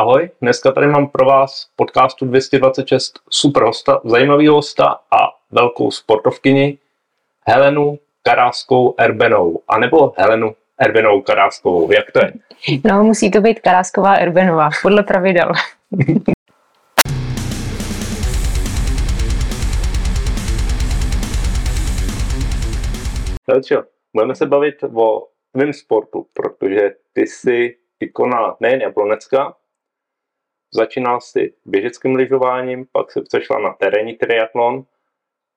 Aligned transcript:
Ahoj, 0.00 0.30
dneska 0.40 0.72
tady 0.72 0.86
mám 0.86 1.08
pro 1.08 1.26
vás 1.26 1.70
podcastu 1.76 2.24
226 2.24 3.20
super 3.30 3.62
hosta, 3.62 4.00
zajímavý 4.04 4.48
hosta 4.48 4.84
a 4.88 5.16
velkou 5.50 5.90
sportovkyni 5.90 6.78
Helenu 7.46 7.98
Karáskou 8.22 8.94
Erbenou, 8.98 9.62
anebo 9.68 10.12
Helenu 10.16 10.54
Erbenou 10.78 11.22
Karáskovou, 11.22 11.92
jak 11.92 12.12
to 12.12 12.18
je? 12.18 12.32
No, 12.90 13.04
musí 13.04 13.30
to 13.30 13.40
být 13.40 13.60
Karásková 13.60 14.14
Erbenová, 14.14 14.70
podle 14.82 15.02
pravidel. 15.02 15.52
Helčo, 23.50 23.82
budeme 24.14 24.34
se 24.34 24.46
bavit 24.46 24.84
o 24.94 25.26
tvém 25.52 25.72
sportu, 25.72 26.26
protože 26.32 26.90
ty 27.12 27.20
jsi 27.20 27.76
ikona 28.00 28.56
nejen 28.60 28.80
Jablonecka, 28.80 29.54
Začínal 30.74 31.20
si 31.20 31.52
běžeckým 31.64 32.14
lyžováním, 32.14 32.86
pak 32.92 33.12
se 33.12 33.22
přešla 33.22 33.58
na 33.58 33.72
terénní 33.72 34.14
triatlon. 34.14 34.84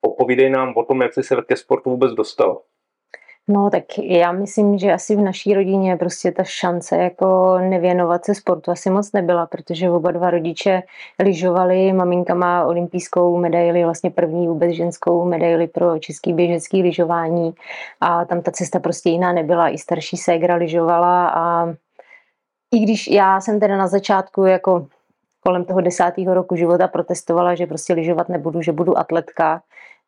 Opovídej 0.01 0.49
nám 0.49 0.73
o 0.75 0.83
tom, 0.83 1.01
jak 1.01 1.13
jsi 1.13 1.23
se 1.23 1.35
ke 1.47 1.55
sportu 1.55 1.89
vůbec 1.89 2.13
dostala. 2.13 2.61
No 3.47 3.69
tak 3.69 3.83
já 3.97 4.31
myslím, 4.31 4.77
že 4.77 4.93
asi 4.93 5.15
v 5.15 5.19
naší 5.19 5.53
rodině 5.53 5.97
prostě 5.97 6.31
ta 6.31 6.43
šance 6.43 6.97
jako 6.97 7.57
nevěnovat 7.59 8.25
se 8.25 8.35
sportu 8.35 8.71
asi 8.71 8.89
moc 8.89 9.11
nebyla, 9.11 9.45
protože 9.45 9.89
oba 9.89 10.11
dva 10.11 10.29
rodiče 10.29 10.83
lyžovali, 11.19 11.93
maminka 11.93 12.33
má 12.33 12.65
olympijskou 12.65 13.37
medaili, 13.37 13.83
vlastně 13.83 14.09
první 14.09 14.47
vůbec 14.47 14.71
ženskou 14.71 15.25
medaili 15.25 15.67
pro 15.67 15.99
český 15.99 16.33
běžecký 16.33 16.83
lyžování 16.83 17.53
a 18.01 18.25
tam 18.25 18.41
ta 18.41 18.51
cesta 18.51 18.79
prostě 18.79 19.09
jiná 19.09 19.33
nebyla, 19.33 19.69
i 19.69 19.77
starší 19.77 20.17
ségra 20.17 20.55
lyžovala 20.55 21.27
a 21.27 21.73
i 22.75 22.79
když 22.79 23.07
já 23.07 23.41
jsem 23.41 23.59
teda 23.59 23.77
na 23.77 23.87
začátku 23.87 24.45
jako 24.45 24.87
kolem 25.43 25.65
toho 25.65 25.81
desátého 25.81 26.33
roku 26.33 26.55
života 26.55 26.87
protestovala, 26.87 27.55
že 27.55 27.67
prostě 27.67 27.93
lyžovat 27.93 28.29
nebudu, 28.29 28.61
že 28.61 28.71
budu 28.71 28.97
atletka, 28.97 29.61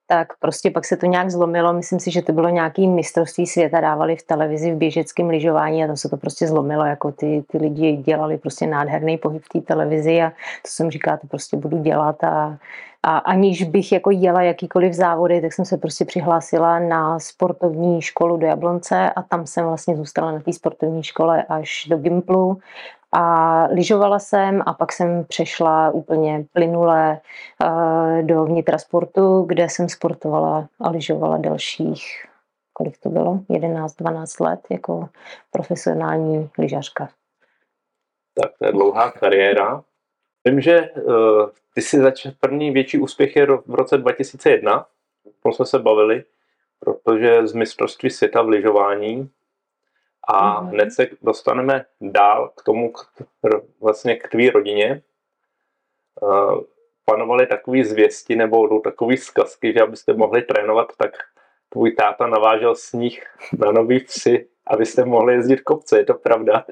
tak 0.08 0.28
prostě 0.40 0.72
pak 0.72 0.86
se 0.86 0.98
to 0.98 1.06
nějak 1.06 1.32
zlomilo. 1.32 1.74
Myslím 1.74 2.00
si, 2.00 2.12
že 2.12 2.22
to 2.22 2.32
bylo 2.32 2.50
nějaký 2.50 2.88
mistrovství 2.88 3.48
světa, 3.48 3.82
dávali 3.82 4.16
v 4.16 4.24
televizi 4.24 4.72
v 4.72 4.78
běžeckém 4.78 5.30
lyžování 5.30 5.84
a 5.84 5.88
tam 5.88 5.98
se 5.98 6.10
to 6.10 6.18
prostě 6.18 6.48
zlomilo, 6.48 6.86
jako 6.86 7.12
ty, 7.12 7.44
ty 7.52 7.58
lidi 7.58 7.98
dělali 7.98 8.38
prostě 8.38 8.68
nádherný 8.68 9.18
pohyb 9.18 9.44
v 9.44 9.50
té 9.50 9.62
televizi 9.62 10.22
a 10.22 10.30
to 10.30 10.68
jsem 10.68 10.92
říkala, 10.92 11.18
to 11.18 11.28
prostě 11.28 11.58
budu 11.58 11.78
dělat 11.78 12.24
a, 12.24 12.58
a 13.04 13.18
aniž 13.18 13.64
bych 13.64 13.92
jako 13.92 14.12
jela 14.12 14.42
jakýkoliv 14.42 14.94
závody, 14.94 15.42
tak 15.42 15.54
jsem 15.54 15.66
se 15.66 15.78
prostě 15.78 16.06
přihlásila 16.06 16.80
na 16.80 17.20
sportovní 17.20 18.02
školu 18.02 18.38
do 18.38 18.48
Jablonce 18.48 19.10
a 19.10 19.22
tam 19.22 19.48
jsem 19.48 19.66
vlastně 19.66 19.96
zůstala 19.96 20.32
na 20.32 20.40
té 20.40 20.54
sportovní 20.54 21.04
škole 21.04 21.44
až 21.50 21.88
do 21.90 21.98
Gimplu 21.98 22.58
a 23.18 23.68
lyžovala 23.72 24.20
jsem 24.20 24.62
a 24.66 24.74
pak 24.74 24.94
jsem 24.94 25.26
přešla 25.26 25.92
úplně 25.92 26.46
plynule 26.54 27.22
eh, 27.64 28.24
do 28.24 28.46
vnitra 28.46 28.78
sportu, 28.78 29.42
kde 29.42 29.70
jsem 29.70 29.90
sportovala 29.90 30.68
a 30.80 30.90
lyžovala 30.90 31.38
dalších, 31.38 32.26
kolik 32.74 32.98
to 32.98 33.10
bylo, 33.10 33.40
11-12 33.50 34.44
let 34.46 34.60
jako 34.72 35.10
profesionální 35.52 36.50
lyžařka. 36.58 37.10
Tak 38.42 38.52
to 38.60 38.66
je 38.66 38.72
dlouhá 38.72 39.12
kariéra. 39.12 39.84
Vím, 40.46 40.62
že 40.62 40.92
uh, 40.92 41.50
ty 41.74 41.82
si 41.82 42.00
začal 42.00 42.32
první 42.40 42.72
větší 42.72 42.98
úspěch 42.98 43.36
je 43.36 43.46
v 43.46 43.76
roce 43.76 43.98
2001, 43.98 44.86
o 45.44 45.52
jsme 45.52 45.66
se 45.66 45.80
bavili, 45.80 46.24
protože 46.80 47.48
z 47.48 47.54
mistrovství 47.54 48.10
světa 48.10 48.42
v 48.42 48.50
lyžování 48.50 49.30
a 50.28 50.62
mm-hmm. 50.62 50.70
hned 50.70 50.92
se 50.92 51.08
dostaneme 51.22 51.86
dál 52.02 52.52
k 52.58 52.64
tomu, 52.64 52.92
k, 52.92 53.00
vlastně 53.82 54.16
k 54.16 54.28
tvý 54.28 54.50
rodině. 54.50 55.02
Uh, 56.22 56.60
panovaly 57.06 57.48
takové 57.48 57.84
zvěsti 57.84 58.36
nebo 58.36 58.80
takové 58.80 59.18
zkazky, 59.18 59.74
že 59.74 59.82
abyste 59.82 60.14
mohli 60.14 60.42
trénovat, 60.42 60.88
tak 60.98 61.12
tvůj 61.70 61.92
táta 61.92 62.28
navážel 62.28 62.76
sníh 62.76 63.24
na 63.60 63.72
nový 63.72 64.00
vsi, 64.00 64.48
abyste 64.68 65.06
mohli 65.06 65.34
jezdit 65.34 65.62
kopce, 65.62 65.98
je 65.98 66.06
to 66.06 66.14
pravda? 66.14 66.66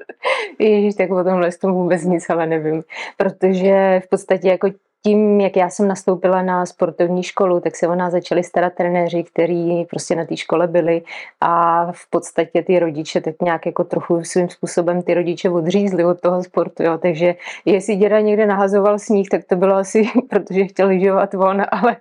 Ježíš, 0.58 0.94
tak 0.94 1.10
o 1.10 1.24
tomhle 1.24 1.52
tom 1.52 1.72
vůbec 1.72 2.02
nic 2.02 2.30
ale 2.30 2.46
nevím, 2.46 2.82
protože 3.16 4.00
v 4.04 4.08
podstatě 4.08 4.48
jako 4.48 4.68
tím, 5.06 5.40
jak 5.40 5.56
já 5.56 5.70
jsem 5.70 5.88
nastoupila 5.88 6.42
na 6.42 6.66
sportovní 6.66 7.22
školu, 7.22 7.60
tak 7.60 7.76
se 7.76 7.88
o 7.88 7.94
nás 7.94 8.12
začali 8.12 8.44
starat 8.44 8.72
trenéři, 8.74 9.24
kteří 9.24 9.86
prostě 9.90 10.16
na 10.16 10.24
té 10.24 10.36
škole 10.36 10.66
byli 10.66 11.02
a 11.40 11.86
v 11.92 12.10
podstatě 12.10 12.62
ty 12.62 12.78
rodiče 12.78 13.20
tak 13.20 13.34
nějak 13.42 13.66
jako 13.66 13.84
trochu 13.84 14.24
svým 14.24 14.48
způsobem 14.48 15.02
ty 15.02 15.14
rodiče 15.14 15.50
odřízli 15.50 16.04
od 16.04 16.20
toho 16.20 16.42
sportu, 16.42 16.82
jo. 16.82 16.98
takže 16.98 17.34
jestli 17.64 17.96
děda 17.96 18.20
někde 18.20 18.46
nahazoval 18.46 18.98
sníh, 18.98 19.28
tak 19.28 19.44
to 19.44 19.56
bylo 19.56 19.74
asi, 19.74 20.08
protože 20.30 20.64
chtěl 20.64 20.88
lyžovat 20.88 21.34
on, 21.34 21.62
ale 21.70 21.96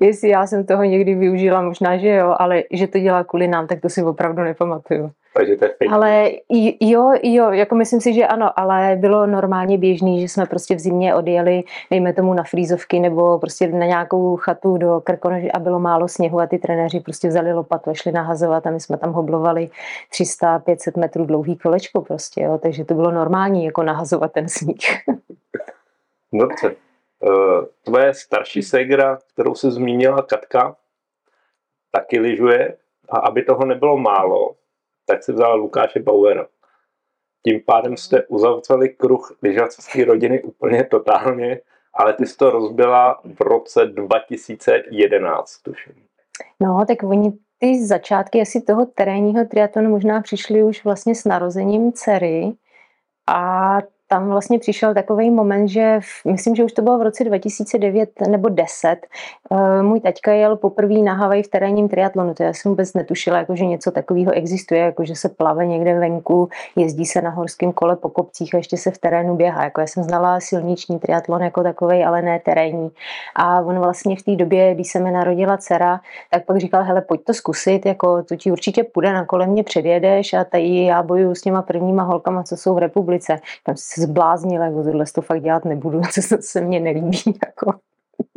jestli 0.00 0.28
já 0.28 0.46
jsem 0.46 0.66
toho 0.66 0.84
někdy 0.84 1.14
využila, 1.14 1.62
možná, 1.62 1.96
že 1.96 2.08
jo, 2.08 2.34
ale 2.38 2.62
že 2.72 2.86
to 2.86 2.98
dělá 2.98 3.24
kvůli 3.24 3.48
nám, 3.48 3.66
tak 3.66 3.80
to 3.80 3.88
si 3.88 4.02
opravdu 4.02 4.42
nepamatuju. 4.42 5.10
Takže 5.38 5.56
to 5.56 5.64
je 5.64 5.70
fake. 5.70 5.92
Ale 5.92 6.30
jo, 6.80 7.12
jo, 7.22 7.50
jako 7.50 7.74
myslím 7.74 8.00
si, 8.00 8.12
že 8.12 8.26
ano, 8.26 8.60
ale 8.60 8.96
bylo 8.96 9.26
normálně 9.26 9.78
běžný, 9.78 10.20
že 10.20 10.28
jsme 10.28 10.46
prostě 10.46 10.74
v 10.74 10.78
zimě 10.78 11.14
odjeli, 11.14 11.62
dejme 11.90 12.12
tomu 12.12 12.34
na 12.34 12.42
frýzovky 12.42 13.00
nebo 13.00 13.38
prostě 13.38 13.68
na 13.68 13.86
nějakou 13.86 14.36
chatu 14.36 14.78
do 14.78 15.00
Krkonože 15.00 15.50
a 15.50 15.58
bylo 15.58 15.80
málo 15.80 16.08
sněhu 16.08 16.40
a 16.40 16.46
ty 16.46 16.58
trenéři 16.58 17.00
prostě 17.00 17.28
vzali 17.28 17.52
lopatu 17.52 17.90
a 17.90 17.94
šli 17.94 18.12
nahazovat 18.12 18.66
a 18.66 18.70
my 18.70 18.80
jsme 18.80 18.96
tam 18.96 19.12
hoblovali 19.12 19.70
300-500 20.12 21.00
metrů 21.00 21.26
dlouhý 21.26 21.56
kolečko 21.56 22.00
prostě, 22.00 22.42
jo, 22.42 22.58
takže 22.62 22.84
to 22.84 22.94
bylo 22.94 23.10
normální 23.10 23.64
jako 23.64 23.82
nahazovat 23.82 24.32
ten 24.32 24.48
sníh. 24.48 24.86
Dobře. 26.32 26.74
Eh, 27.24 27.66
tvoje 27.82 28.14
starší 28.14 28.62
segra, 28.62 29.18
kterou 29.32 29.54
se 29.54 29.70
zmínila 29.70 30.22
Katka, 30.22 30.76
taky 31.92 32.20
lyžuje 32.20 32.76
a 33.08 33.18
aby 33.18 33.42
toho 33.42 33.64
nebylo 33.64 33.98
málo, 33.98 34.54
tak 35.08 35.24
si 35.24 35.32
vzala 35.32 35.54
Lukáše 35.54 36.00
Bauera. 36.00 36.46
Tím 37.46 37.60
pádem 37.66 37.96
jste 37.96 38.26
uzavřeli 38.26 38.88
kruh 38.88 39.36
lyžařské 39.42 40.04
rodiny 40.04 40.42
úplně 40.42 40.84
totálně, 40.84 41.60
ale 41.94 42.12
ty 42.12 42.26
jsi 42.26 42.36
to 42.36 42.50
rozbila 42.50 43.20
v 43.24 43.40
roce 43.40 43.86
2011, 43.86 45.58
tuším. 45.62 45.94
No, 46.60 46.84
tak 46.88 47.02
oni 47.02 47.32
ty 47.58 47.86
začátky 47.86 48.40
asi 48.40 48.62
toho 48.62 48.86
terénního 48.86 49.44
triatlonu 49.44 49.90
možná 49.90 50.20
přišly 50.20 50.62
už 50.62 50.84
vlastně 50.84 51.14
s 51.14 51.24
narozením 51.24 51.92
dcery 51.92 52.52
a 53.26 53.78
tam 54.08 54.28
vlastně 54.28 54.58
přišel 54.58 54.94
takový 54.94 55.30
moment, 55.30 55.68
že 55.68 55.98
v, 56.00 56.24
myslím, 56.24 56.54
že 56.54 56.64
už 56.64 56.72
to 56.72 56.82
bylo 56.82 56.98
v 56.98 57.02
roce 57.02 57.24
2009 57.24 58.10
nebo 58.28 58.48
10. 58.48 58.96
Eh, 59.52 59.82
můj 59.82 60.00
taťka 60.00 60.32
jel 60.32 60.56
poprvé 60.56 60.94
na 60.94 61.14
Havaj 61.14 61.42
v 61.42 61.48
terénním 61.48 61.88
triatlonu. 61.88 62.34
To 62.34 62.42
já 62.42 62.52
jsem 62.52 62.70
vůbec 62.70 62.94
netušila, 62.94 63.38
jako, 63.38 63.56
že 63.56 63.66
něco 63.66 63.90
takového 63.90 64.32
existuje, 64.32 64.80
jako, 64.80 65.04
že 65.04 65.16
se 65.16 65.28
plave 65.28 65.66
někde 65.66 65.98
venku, 65.98 66.48
jezdí 66.76 67.06
se 67.06 67.22
na 67.22 67.30
horském 67.30 67.72
kole 67.72 67.96
po 67.96 68.08
kopcích 68.08 68.54
a 68.54 68.56
ještě 68.56 68.76
se 68.76 68.90
v 68.90 68.98
terénu 68.98 69.36
běhá. 69.36 69.64
Jako, 69.64 69.80
já 69.80 69.86
jsem 69.86 70.02
znala 70.02 70.40
silniční 70.40 70.98
triatlon 70.98 71.42
jako 71.42 71.62
takový, 71.62 72.04
ale 72.04 72.22
ne 72.22 72.40
terénní. 72.44 72.90
A 73.34 73.60
on 73.60 73.78
vlastně 73.78 74.16
v 74.16 74.22
té 74.22 74.36
době, 74.36 74.74
když 74.74 74.92
se 74.92 74.98
mi 74.98 75.10
narodila 75.10 75.56
dcera, 75.56 76.00
tak 76.30 76.44
pak 76.44 76.56
říkal, 76.56 76.82
hele, 76.82 77.00
pojď 77.00 77.24
to 77.24 77.34
zkusit, 77.34 77.86
jako, 77.86 78.22
to 78.22 78.36
ti 78.36 78.52
určitě 78.52 78.84
půjde, 78.84 79.12
na 79.12 79.24
kole 79.24 79.46
mě 79.46 79.64
předjedeš 79.64 80.34
a 80.34 80.44
tady 80.44 80.84
já 80.84 81.02
bojuju 81.02 81.34
s 81.34 81.42
těma 81.42 81.62
prvníma 81.62 82.02
holkama, 82.02 82.42
co 82.42 82.56
jsou 82.56 82.74
v 82.74 82.78
republice. 82.78 83.40
Tam 83.64 83.76
zbláznila, 83.98 84.64
jako 84.64 84.82
tohle 84.82 85.04
to 85.14 85.22
fakt 85.22 85.42
dělat 85.42 85.64
nebudu, 85.64 86.00
to 86.28 86.36
se 86.40 86.60
mně 86.60 86.80
nelíbí. 86.80 87.38
Jako. 87.46 87.72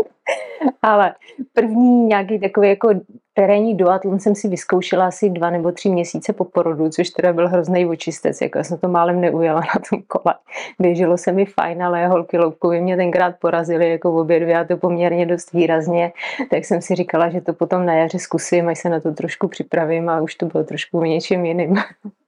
Ale 0.82 1.14
první 1.54 2.06
nějaký 2.06 2.40
takový 2.40 2.70
jako 2.70 2.90
terénní 3.34 3.76
duatlon 3.76 4.20
jsem 4.20 4.36
si 4.36 4.48
vyzkoušela 4.48 5.08
asi 5.08 5.30
dva 5.30 5.50
nebo 5.50 5.72
tři 5.72 5.90
měsíce 5.90 6.34
po 6.34 6.46
porodu, 6.46 6.90
což 6.90 7.10
teda 7.10 7.34
byl 7.34 7.50
hrozný 7.50 7.86
očistec, 7.86 8.42
jako 8.42 8.58
já 8.58 8.64
jsem 8.64 8.78
to 8.78 8.88
málem 8.88 9.22
neujela 9.22 9.60
na 9.60 9.82
tom 9.90 10.02
kole. 10.08 10.36
Běželo 10.80 11.18
se 11.18 11.32
mi 11.32 11.46
fajn, 11.46 11.84
ale 11.84 12.08
holky 12.08 12.38
loupkově 12.38 12.82
mě 12.82 12.97
tenkrát 12.97 13.35
porazily 13.40 13.91
jako 13.91 14.12
v 14.12 14.16
obě 14.16 14.40
dvě 14.40 14.58
a 14.58 14.64
to 14.64 14.78
poměrně 14.78 15.26
dost 15.26 15.53
výrazně, 15.53 16.14
tak 16.50 16.66
jsem 16.66 16.82
si 16.82 16.96
říkala, 16.96 17.30
že 17.30 17.41
to 17.41 17.53
potom 17.53 17.85
na 17.85 17.94
jaře 17.94 18.20
zkusím, 18.20 18.68
až 18.68 18.80
se 18.80 18.90
na 18.90 19.00
to 19.00 19.12
trošku 19.12 19.47
připravím 19.47 20.09
a 20.09 20.22
už 20.22 20.35
to 20.35 20.46
bylo 20.46 20.64
trošku 20.64 21.00
o 21.00 21.03
něčem 21.03 21.46
jiným. 21.46 21.76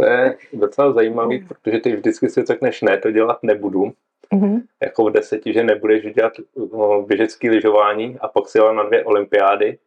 To 0.00 0.06
je 0.06 0.36
docela 0.52 0.92
zajímavý, 0.92 1.38
mm. 1.38 1.46
protože 1.46 1.78
ty 1.78 1.96
vždycky 1.96 2.28
si 2.28 2.44
řekneš, 2.44 2.82
ne, 2.82 2.98
to 2.98 3.10
dělat 3.10 3.42
nebudu. 3.42 3.92
Mm-hmm. 4.32 4.62
Jako 4.82 5.04
v 5.04 5.12
deseti, 5.12 5.52
že 5.52 5.64
nebudeš 5.64 6.14
dělat 6.14 6.32
no, 6.72 7.02
běžecký 7.02 7.50
lyžování 7.50 8.18
a 8.20 8.28
pak 8.28 8.48
si 8.48 8.58
jela 8.58 8.72
na 8.72 8.82
dvě 8.82 9.04
olympiády, 9.04 9.78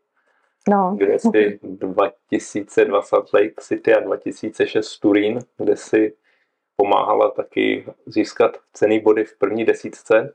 no. 0.69 0.95
kde 0.97 1.19
si 1.19 1.59
2002 1.63 3.01
Salt 3.01 3.33
Lake 3.33 3.53
City 3.59 3.93
a 3.93 3.99
2006 3.99 4.99
Turín, 4.99 5.39
kde 5.57 5.77
si 5.77 6.13
pomáhala 6.75 7.31
taky 7.31 7.85
získat 8.05 8.57
cený 8.73 8.99
body 8.99 9.25
v 9.25 9.37
první 9.37 9.65
desítce 9.65 10.33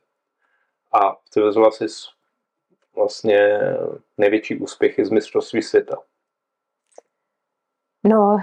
a 0.93 1.17
přivezla 1.31 1.71
si 1.71 1.87
vlastně 2.97 3.61
největší 4.19 4.57
úspěchy 4.57 5.05
z 5.05 5.11
mistrovství 5.11 5.63
světa. 5.63 5.97
No, 8.05 8.39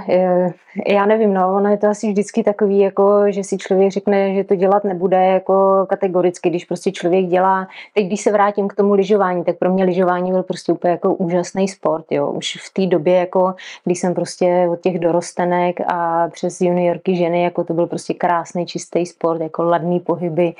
já 0.88 1.06
nevím, 1.06 1.34
no, 1.34 1.56
ono 1.56 1.70
je 1.70 1.78
to 1.78 1.88
asi 1.88 2.08
vždycky 2.08 2.44
takový, 2.44 2.80
jako, 2.80 3.32
že 3.32 3.44
si 3.44 3.58
člověk 3.58 3.92
řekne, 3.92 4.36
že 4.36 4.44
to 4.44 4.56
dělat 4.56 4.84
nebude 4.84 5.26
jako 5.26 5.86
kategoricky, 5.90 6.50
když 6.50 6.66
prostě 6.66 6.92
člověk 6.92 7.26
dělá, 7.26 7.68
teď 7.94 8.06
když 8.06 8.22
se 8.22 8.32
vrátím 8.32 8.68
k 8.68 8.76
tomu 8.76 8.94
lyžování, 8.94 9.44
tak 9.44 9.58
pro 9.58 9.74
mě 9.74 9.84
lyžování 9.84 10.32
byl 10.32 10.44
prostě 10.44 10.72
úplně 10.72 10.92
jako 10.92 11.14
úžasný 11.14 11.68
sport, 11.68 12.06
jo, 12.12 12.32
už 12.32 12.58
v 12.70 12.74
té 12.74 12.86
době, 12.86 13.16
jako, 13.16 13.56
když 13.86 14.00
jsem 14.00 14.14
prostě 14.14 14.68
od 14.72 14.82
těch 14.82 15.00
dorostenek 15.00 15.82
a 15.88 16.28
přes 16.28 16.62
juniorky 16.62 17.16
ženy, 17.16 17.44
jako 17.44 17.64
to 17.64 17.74
byl 17.74 17.88
prostě 17.88 18.14
krásný, 18.14 18.66
čistý 18.66 19.06
sport, 19.06 19.42
jako 19.42 19.64
ladný 19.64 20.00
pohyby. 20.00 20.54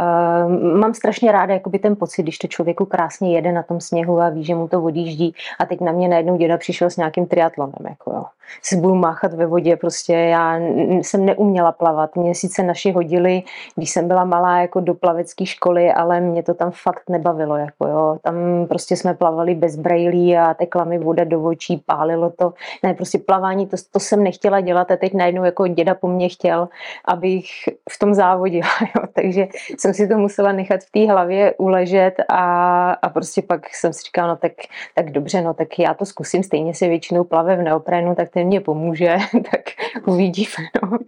Uh, 0.00 0.80
mám 0.80 0.94
strašně 0.94 1.32
ráda 1.32 1.54
jakoby 1.54 1.78
ten 1.78 1.96
pocit, 1.96 2.22
když 2.22 2.38
to 2.38 2.46
člověku 2.46 2.84
krásně 2.84 3.36
jede 3.36 3.52
na 3.52 3.62
tom 3.62 3.80
sněhu 3.80 4.20
a 4.20 4.28
ví, 4.28 4.44
že 4.44 4.54
mu 4.54 4.68
to 4.68 4.82
odjíždí. 4.82 5.34
A 5.58 5.66
teď 5.66 5.80
na 5.80 5.92
mě 5.92 6.08
najednou 6.08 6.36
děda 6.36 6.58
přišel 6.58 6.90
s 6.90 6.96
nějakým 6.96 7.26
triatlonem, 7.26 7.86
jako 7.88 8.10
jo 8.10 8.24
si 8.62 8.76
budu 8.76 8.94
máchat 8.94 9.32
ve 9.32 9.46
vodě. 9.46 9.76
Prostě 9.76 10.12
já 10.12 10.56
jsem 11.02 11.24
neuměla 11.26 11.72
plavat. 11.72 12.16
Mě 12.16 12.34
sice 12.34 12.62
naši 12.62 12.92
hodili, 12.92 13.42
když 13.76 13.90
jsem 13.90 14.08
byla 14.08 14.24
malá 14.24 14.60
jako 14.60 14.80
do 14.80 14.94
plavecké 14.94 15.46
školy, 15.46 15.92
ale 15.92 16.20
mě 16.20 16.42
to 16.42 16.54
tam 16.54 16.70
fakt 16.70 17.10
nebavilo. 17.10 17.56
Jako 17.56 17.86
jo. 17.86 18.18
Tam 18.22 18.34
prostě 18.68 18.96
jsme 18.96 19.14
plavali 19.14 19.54
bez 19.54 19.76
brejlí 19.76 20.36
a 20.36 20.54
tekla 20.54 20.84
mi 20.84 20.98
voda 20.98 21.24
do 21.24 21.42
očí, 21.42 21.82
pálilo 21.86 22.30
to. 22.30 22.54
Ne, 22.82 22.94
prostě 22.94 23.18
plavání, 23.18 23.66
to, 23.66 23.76
to 23.92 24.00
jsem 24.00 24.22
nechtěla 24.22 24.60
dělat 24.60 24.90
a 24.90 24.96
teď 24.96 25.14
najednou 25.14 25.44
jako 25.44 25.66
děda 25.66 25.94
po 25.94 26.08
mně 26.08 26.28
chtěl, 26.28 26.68
abych 27.04 27.46
v 27.90 27.98
tom 27.98 28.14
závodila. 28.14 28.68
Jo. 28.96 29.02
Takže 29.12 29.48
jsem 29.78 29.94
si 29.94 30.08
to 30.08 30.18
musela 30.18 30.52
nechat 30.52 30.80
v 30.80 30.90
té 30.90 31.12
hlavě 31.12 31.54
uležet 31.58 32.14
a, 32.28 32.92
a 32.92 33.08
prostě 33.08 33.42
pak 33.42 33.74
jsem 33.74 33.92
si 33.92 34.02
říkala, 34.02 34.28
no 34.28 34.36
tak, 34.36 34.52
tak 34.94 35.10
dobře, 35.10 35.42
no 35.42 35.54
tak 35.54 35.78
já 35.78 35.94
to 35.94 36.06
zkusím, 36.06 36.42
stejně 36.42 36.74
se 36.74 36.88
většinou 36.88 37.24
plave 37.24 37.56
v 37.56 37.62
neoprénu, 37.62 38.14
tak 38.14 38.30
ten 38.32 38.46
mě 38.46 38.60
pomůže, 38.60 39.16
tak 39.50 39.60
uvidíme. 40.06 40.48
No. 40.82 40.98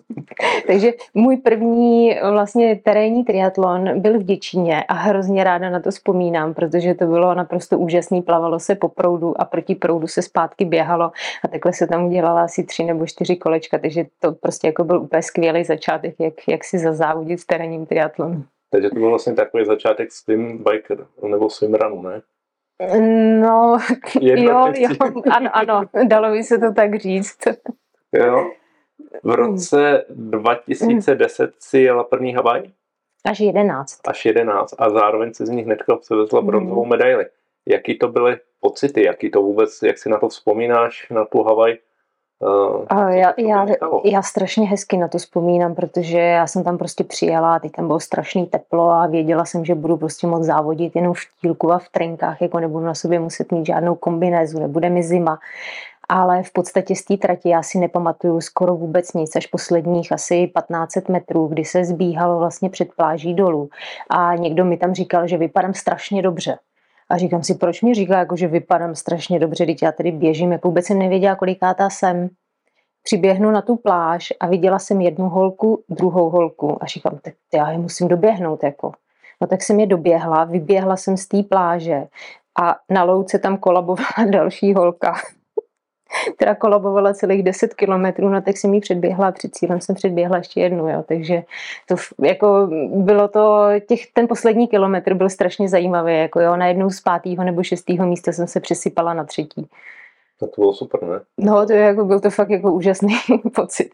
Takže 0.67 0.93
můj 1.15 1.37
první 1.37 2.19
vlastně 2.31 2.81
terénní 2.85 3.25
triatlon 3.25 4.01
byl 4.01 4.19
v 4.19 4.23
Děčíně 4.23 4.85
a 4.85 4.95
hrozně 4.95 5.45
ráda 5.45 5.71
na 5.71 5.81
to 5.81 5.91
vzpomínám, 5.91 6.55
protože 6.55 6.95
to 6.95 7.07
bylo 7.07 7.35
naprosto 7.35 7.79
úžasný, 7.79 8.23
plavalo 8.23 8.61
se 8.61 8.75
po 8.75 8.89
proudu 8.89 9.41
a 9.41 9.45
proti 9.45 9.75
proudu 9.75 10.07
se 10.07 10.23
zpátky 10.23 10.65
běhalo 10.65 11.13
a 11.45 11.49
takhle 11.49 11.73
se 11.73 11.87
tam 11.87 12.07
udělala 12.07 12.43
asi 12.43 12.65
tři 12.65 12.85
nebo 12.85 13.07
čtyři 13.07 13.37
kolečka, 13.37 13.79
takže 13.79 14.07
to 14.21 14.33
prostě 14.33 14.67
jako 14.67 14.85
byl 14.85 15.01
úplně 15.01 15.23
skvělý 15.23 15.65
začátek, 15.65 16.15
jak, 16.19 16.35
jak 16.49 16.65
si 16.65 16.79
zazávodit 16.79 17.41
v 17.41 17.47
terénním 17.47 17.87
triatlonu. 17.87 18.45
Takže 18.71 18.91
to 18.91 18.95
byl 18.95 19.09
vlastně 19.09 19.33
takový 19.33 19.65
začátek 19.65 20.13
swim 20.13 20.65
biker 20.65 21.07
nebo 21.29 21.51
swimrunu, 21.51 22.03
ne? 22.03 22.23
No, 23.41 23.79
jo, 24.21 24.73
jo, 24.77 24.89
ano, 25.31 25.51
ano, 25.57 25.85
dalo 26.09 26.33
by 26.33 26.43
se 26.43 26.59
to 26.59 26.73
tak 26.73 26.95
říct. 26.95 27.39
Jo. 28.13 28.51
V 29.23 29.31
roce 29.31 30.05
2010 30.09 31.55
si 31.59 31.79
jela 31.79 32.05
první 32.05 32.35
Havaj? 32.35 32.63
Až 33.25 33.41
11. 33.41 34.01
Až 34.09 34.25
11 34.25 34.75
a 34.79 34.91
zároveň 34.91 35.35
si 35.35 35.47
z 35.47 35.49
nich 35.49 35.67
hnedka 35.67 35.97
přivezla 35.97 36.41
mhm. 36.41 36.47
bronzovou 36.47 36.85
medaili. 36.85 37.27
Jaký 37.67 37.99
to 37.99 38.09
byly 38.09 38.37
pocity, 38.61 39.07
jaký 39.07 39.31
to 39.31 39.43
vůbec, 39.43 39.83
jak 39.83 39.99
si 39.99 40.09
na 40.09 40.19
to 40.19 40.29
vzpomínáš, 40.29 41.09
na 41.11 41.25
tu 41.25 41.43
Havaj? 41.43 41.79
Uh, 42.45 43.09
já, 43.09 43.35
já, 43.39 43.67
já 44.05 44.23
strašně 44.23 44.69
hezky 44.69 44.97
na 44.97 45.09
to 45.09 45.19
vzpomínám, 45.19 45.75
protože 45.75 46.19
já 46.19 46.47
jsem 46.47 46.65
tam 46.65 46.79
prostě 46.79 47.05
přijela 47.05 47.55
a 47.55 47.59
teď 47.59 47.73
tam 47.73 47.87
bylo 47.87 48.01
strašný 48.01 48.47
teplo 48.47 48.91
a 48.91 49.07
věděla 49.07 49.45
jsem, 49.45 49.65
že 49.65 49.75
budu 49.75 49.97
prostě 49.97 50.27
moc 50.27 50.43
závodit 50.43 50.97
jenom 50.97 51.15
v 51.15 51.21
tílku 51.41 51.73
a 51.73 51.79
v 51.79 51.89
trenkách, 51.89 52.43
jako 52.43 52.61
nebudu 52.61 52.85
na 52.85 52.95
sobě 52.95 53.21
muset 53.21 53.53
mít 53.53 53.67
žádnou 53.67 53.95
kombinézu, 53.95 54.61
nebude 54.61 54.91
mi 54.91 55.03
zima. 55.03 55.39
Ale 56.09 56.43
v 56.43 56.53
podstatě 56.53 56.97
z 56.97 57.05
té 57.05 57.17
trati 57.17 57.49
já 57.49 57.63
si 57.63 57.79
nepamatuju 57.79 58.41
skoro 58.41 58.75
vůbec 58.75 59.13
nic, 59.13 59.37
až 59.37 59.47
posledních 59.47 60.13
asi 60.13 60.47
1500 60.47 61.09
metrů, 61.09 61.47
kdy 61.47 61.65
se 61.65 61.85
zbíhalo 61.85 62.39
vlastně 62.39 62.71
před 62.71 62.89
pláží 62.97 63.35
dolů. 63.35 63.69
A 64.11 64.35
někdo 64.35 64.65
mi 64.65 64.77
tam 64.77 64.95
říkal, 64.95 65.27
že 65.27 65.37
vypadám 65.37 65.75
strašně 65.75 66.23
dobře. 66.23 66.59
A 67.11 67.17
říkám 67.17 67.43
si, 67.43 67.55
proč 67.55 67.83
mi 67.83 67.95
říká, 67.95 68.19
jako, 68.19 68.37
že 68.37 68.49
vypadám 68.49 68.95
strašně 68.95 69.39
dobře, 69.39 69.65
když 69.65 69.83
já 69.83 69.93
tady 69.93 70.13
běžím, 70.13 70.53
jako 70.53 70.69
vůbec 70.69 70.87
jsem 70.87 70.99
nevěděla, 70.99 71.37
kolikátá 71.37 71.91
jsem. 71.91 72.29
Přiběhnu 73.03 73.51
na 73.51 73.63
tu 73.63 73.77
pláž 73.77 74.33
a 74.41 74.47
viděla 74.47 74.79
jsem 74.79 75.01
jednu 75.01 75.29
holku, 75.29 75.85
druhou 75.89 76.31
holku 76.31 76.83
a 76.83 76.87
říkám, 76.87 77.19
tak 77.23 77.35
já 77.55 77.71
je 77.71 77.79
musím 77.79 78.09
doběhnout. 78.09 78.63
Jako. 78.63 78.93
No 79.41 79.47
tak 79.47 79.63
jsem 79.63 79.81
je 79.81 79.87
doběhla, 79.87 80.45
vyběhla 80.45 80.97
jsem 80.97 81.17
z 81.17 81.27
té 81.27 81.43
pláže 81.43 82.07
a 82.63 82.77
na 82.91 83.05
louce 83.05 83.39
tam 83.39 83.57
kolabovala 83.57 84.25
další 84.31 84.75
holka 84.75 85.15
která 86.37 86.55
kolabovala 86.55 87.15
celých 87.15 87.43
10 87.43 87.75
kilometrů, 87.75 88.29
no 88.29 88.43
tak 88.43 88.57
jsem 88.57 88.75
jí 88.75 88.81
předběhla 88.81 89.29
a 89.29 89.33
před 89.33 89.55
cílem 89.55 89.81
jsem 89.81 89.95
předběhla 89.95 90.37
ještě 90.37 90.61
jednu, 90.61 90.89
jo. 90.89 91.05
takže 91.09 91.43
to 91.89 91.97
jako 92.25 92.69
bylo 92.95 93.29
to, 93.29 93.67
těch, 93.89 94.07
ten 94.13 94.29
poslední 94.29 94.69
kilometr 94.69 95.15
byl 95.15 95.31
strašně 95.31 95.69
zajímavý, 95.69 96.19
jako 96.19 96.41
jo, 96.41 96.57
na 96.57 96.67
jednou 96.67 96.91
z 96.91 97.01
pátého 97.01 97.45
nebo 97.45 97.63
šestého 97.63 98.07
místa 98.07 98.33
jsem 98.33 98.47
se 98.47 98.61
přesypala 98.61 99.15
na 99.15 99.25
třetí. 99.25 99.69
No 100.45 100.49
to 100.49 100.61
bylo 100.61 100.75
super, 100.75 101.03
ne? 101.03 101.21
No, 101.39 101.67
to 101.67 101.73
je 101.73 101.79
jako, 101.79 102.05
byl 102.05 102.21
to 102.21 102.31
fakt 102.31 102.51
jako 102.51 102.73
úžasný 102.73 103.15
pocit. 103.55 103.91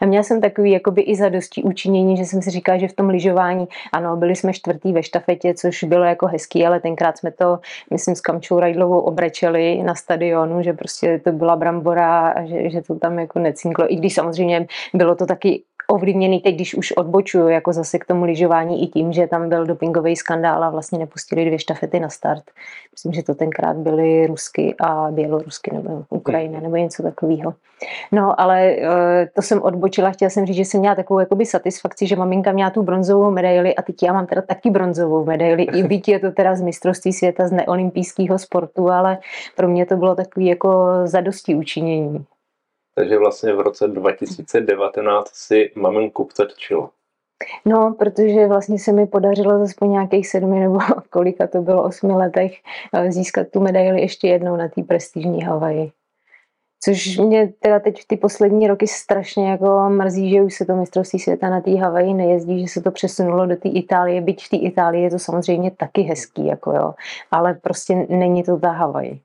A 0.00 0.06
měla 0.06 0.22
jsem 0.22 0.40
takový 0.40 0.70
jakoby 0.70 1.02
i 1.02 1.16
zadosti 1.16 1.62
učinění, 1.62 2.16
že 2.16 2.24
jsem 2.24 2.42
si 2.42 2.50
říkala, 2.50 2.78
že 2.78 2.88
v 2.88 2.92
tom 2.92 3.08
lyžování, 3.08 3.68
ano, 3.92 4.16
byli 4.16 4.36
jsme 4.36 4.52
čtvrtý 4.52 4.92
ve 4.92 5.02
štafetě, 5.02 5.54
což 5.54 5.84
bylo 5.84 6.04
jako 6.04 6.26
hezký, 6.26 6.66
ale 6.66 6.80
tenkrát 6.80 7.18
jsme 7.18 7.32
to, 7.32 7.58
myslím, 7.90 8.14
s 8.14 8.20
Kamčou 8.20 8.60
Rajdlovou 8.60 9.00
obrečeli 9.00 9.82
na 9.82 9.94
stadionu, 9.94 10.62
že 10.62 10.72
prostě 10.72 11.20
to 11.24 11.32
byla 11.32 11.56
brambora 11.56 12.28
a 12.28 12.44
že, 12.44 12.70
že 12.70 12.82
to 12.82 12.94
tam 12.94 13.18
jako 13.18 13.38
necinklo. 13.38 13.92
I 13.92 13.96
když 13.96 14.14
samozřejmě 14.14 14.66
bylo 14.94 15.14
to 15.14 15.26
taky 15.26 15.62
ovlivněný 15.88 16.40
teď, 16.40 16.54
když 16.54 16.74
už 16.74 16.92
odbočuju 16.92 17.48
jako 17.48 17.72
zase 17.72 17.98
k 17.98 18.04
tomu 18.04 18.24
lyžování 18.24 18.82
i 18.82 18.86
tím, 18.86 19.12
že 19.12 19.26
tam 19.26 19.48
byl 19.48 19.66
dopingový 19.66 20.16
skandál 20.16 20.64
a 20.64 20.70
vlastně 20.70 20.98
nepustili 20.98 21.44
dvě 21.44 21.58
štafety 21.58 22.00
na 22.00 22.08
start. 22.08 22.44
Myslím, 22.92 23.12
že 23.12 23.22
to 23.22 23.34
tenkrát 23.34 23.76
byly 23.76 24.26
Rusky 24.26 24.74
a 24.80 25.08
Bělorusky 25.10 25.70
nebo 25.74 26.04
Ukrajina 26.10 26.60
nebo 26.60 26.76
něco 26.76 27.02
takového. 27.02 27.54
No, 28.12 28.40
ale 28.40 28.62
eh, 28.62 29.28
to 29.34 29.42
jsem 29.42 29.62
odbočila, 29.62 30.10
chtěla 30.10 30.30
jsem 30.30 30.46
říct, 30.46 30.56
že 30.56 30.64
jsem 30.64 30.80
měla 30.80 30.94
takovou 30.94 31.20
jakoby 31.20 31.46
satisfakci, 31.46 32.06
že 32.06 32.16
maminka 32.16 32.52
měla 32.52 32.70
tu 32.70 32.82
bronzovou 32.82 33.30
medaili 33.30 33.74
a 33.74 33.82
teď 33.82 34.02
já 34.02 34.12
mám 34.12 34.26
teda 34.26 34.42
taky 34.42 34.70
bronzovou 34.70 35.24
medaili, 35.24 35.62
i 35.62 35.82
byť 35.82 36.08
je 36.08 36.18
to 36.18 36.30
teda 36.32 36.54
z 36.54 36.62
mistrovství 36.62 37.12
světa 37.12 37.48
z 37.48 37.52
neolympijského 37.52 38.38
sportu, 38.38 38.90
ale 38.90 39.18
pro 39.56 39.68
mě 39.68 39.86
to 39.86 39.96
bylo 39.96 40.14
takový 40.14 40.46
jako 40.46 41.00
zadosti 41.04 41.54
učinění. 41.54 42.26
Takže 42.98 43.18
vlastně 43.18 43.52
v 43.52 43.60
roce 43.60 43.88
2019 43.88 45.28
si 45.28 45.72
maminku 45.74 46.24
přetčila. 46.24 46.90
No, 47.64 47.94
protože 47.98 48.46
vlastně 48.46 48.78
se 48.78 48.92
mi 48.92 49.06
podařilo 49.06 49.58
zase 49.58 49.74
po 49.78 49.84
nějakých 49.84 50.28
sedmi 50.28 50.60
nebo 50.60 50.78
kolika 51.10 51.46
to 51.46 51.62
bylo 51.62 51.82
osmi 51.82 52.12
letech 52.12 52.52
eh, 52.94 53.12
získat 53.12 53.46
tu 53.50 53.60
medaili 53.60 54.00
ještě 54.00 54.28
jednou 54.28 54.56
na 54.56 54.68
té 54.68 54.82
prestižní 54.82 55.42
Havaji. 55.42 55.92
Což 56.84 57.18
mě 57.18 57.52
teda 57.60 57.80
teď 57.80 58.02
v 58.02 58.06
ty 58.06 58.16
poslední 58.16 58.66
roky 58.66 58.86
strašně 58.86 59.50
jako 59.50 59.88
mrzí, 59.88 60.30
že 60.30 60.42
už 60.42 60.54
se 60.54 60.64
to 60.64 60.76
mistrovství 60.76 61.18
světa 61.18 61.50
na 61.50 61.60
té 61.60 61.76
Havaji 61.76 62.14
nejezdí, 62.14 62.60
že 62.60 62.72
se 62.72 62.82
to 62.82 62.90
přesunulo 62.90 63.46
do 63.46 63.56
té 63.56 63.68
Itálie, 63.68 64.20
byť 64.20 64.46
v 64.46 64.48
té 64.48 64.56
Itálii 64.56 65.02
je 65.02 65.10
to 65.10 65.18
samozřejmě 65.18 65.70
taky 65.70 66.02
hezký, 66.02 66.46
jako 66.46 66.72
jo, 66.72 66.94
ale 67.30 67.54
prostě 67.54 68.06
není 68.08 68.42
to 68.42 68.58
ta 68.58 68.70
Havaj 68.70 69.18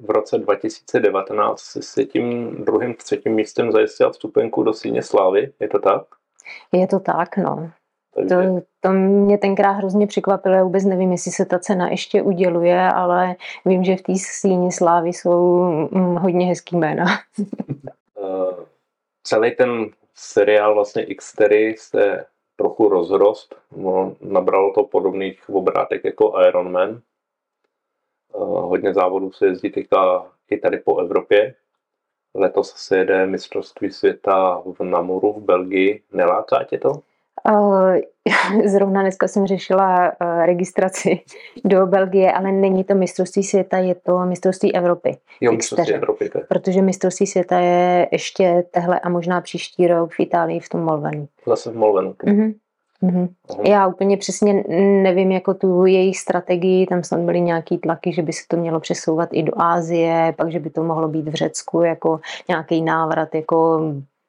v 0.00 0.10
roce 0.10 0.38
2019 0.38 1.60
si 1.80 2.06
tím 2.06 2.56
druhým, 2.64 2.94
třetím 2.94 3.32
místem 3.32 3.72
zajistila 3.72 4.10
vstupenku 4.10 4.62
do 4.62 4.72
síně 4.72 5.02
slávy, 5.02 5.52
je 5.60 5.68
to 5.68 5.78
tak? 5.78 6.02
Je 6.72 6.86
to 6.86 7.00
tak, 7.00 7.36
no. 7.36 7.70
To, 8.28 8.62
to 8.80 8.92
mě 8.92 9.38
tenkrát 9.38 9.70
hrozně 9.70 10.06
překvapilo, 10.06 10.54
já 10.54 10.64
vůbec 10.64 10.84
nevím, 10.84 11.12
jestli 11.12 11.30
se 11.30 11.44
ta 11.44 11.58
cena 11.58 11.88
ještě 11.88 12.22
uděluje, 12.22 12.80
ale 12.80 13.36
vím, 13.64 13.84
že 13.84 13.96
v 13.96 14.02
té 14.02 14.12
síně 14.16 14.72
slávy 14.72 15.08
jsou 15.08 15.62
mm, 15.90 16.16
hodně 16.16 16.46
hezký 16.46 16.76
jména. 16.76 17.04
uh, 18.14 18.64
celý 19.22 19.50
ten 19.56 19.86
seriál 20.14 20.74
vlastně 20.74 21.02
x 21.02 21.34
se 21.76 22.26
trochu 22.56 22.88
rozrost, 22.88 23.54
no, 23.76 24.16
nabralo 24.20 24.72
to 24.72 24.84
podobných 24.84 25.50
obrátek 25.50 26.04
jako 26.04 26.34
Iron 26.48 26.72
Man, 26.72 27.00
Eh, 27.00 27.13
hodně 28.40 28.94
závodů 28.94 29.32
se 29.32 29.46
jezdí 29.46 29.70
teďka 29.70 30.26
i 30.50 30.56
tady 30.56 30.78
po 30.78 30.98
Evropě. 30.98 31.54
Letos 32.34 32.74
se 32.76 32.98
jede 32.98 33.26
mistrovství 33.26 33.90
světa 33.90 34.62
v 34.78 34.84
Namuru 34.84 35.32
v 35.32 35.42
Belgii. 35.42 36.02
Neláká 36.12 36.64
tě 36.64 36.78
to? 36.78 36.92
Uh, 37.50 37.96
zrovna 38.64 39.02
dneska 39.02 39.28
jsem 39.28 39.46
řešila 39.46 40.12
uh, 40.20 40.44
registraci 40.46 41.20
do 41.64 41.86
Belgie, 41.86 42.32
ale 42.32 42.52
není 42.52 42.84
to 42.84 42.94
mistrovství 42.94 43.42
světa, 43.42 43.78
je 43.78 43.94
to 43.94 44.18
mistrovství 44.18 44.74
Evropy. 44.74 45.16
Jo, 45.40 45.52
mistrovství 45.52 45.94
Evropy. 45.94 46.28
Tak. 46.28 46.48
Protože 46.48 46.82
mistrovství 46.82 47.26
světa 47.26 47.58
je 47.58 48.08
ještě 48.12 48.64
tehle 48.70 49.00
a 49.00 49.08
možná 49.08 49.40
příští 49.40 49.86
rok 49.86 50.12
v 50.12 50.20
Itálii 50.20 50.60
v 50.60 50.68
tom 50.68 50.80
Molvenu. 50.80 51.28
Zase 51.46 51.70
v 51.70 51.76
Molvenu. 51.76 52.12
Uh-huh. 52.12 52.54
Mm-hmm. 53.04 53.28
Já 53.64 53.86
úplně 53.86 54.16
přesně 54.16 54.64
nevím, 55.02 55.32
jako 55.32 55.54
tu 55.54 55.86
jejich 55.86 56.18
strategii, 56.18 56.86
tam 56.86 57.02
snad 57.02 57.20
byly 57.20 57.40
nějaký 57.40 57.78
tlaky, 57.78 58.12
že 58.12 58.22
by 58.22 58.32
se 58.32 58.42
to 58.48 58.56
mělo 58.56 58.80
přesouvat 58.80 59.28
i 59.32 59.42
do 59.42 59.52
Ázie, 59.56 60.34
pak, 60.36 60.52
že 60.52 60.60
by 60.60 60.70
to 60.70 60.82
mohlo 60.82 61.08
být 61.08 61.28
v 61.28 61.34
Řecku 61.34 61.82
jako 61.82 62.20
nějaký 62.48 62.82
návrat 62.82 63.34
jako 63.34 63.80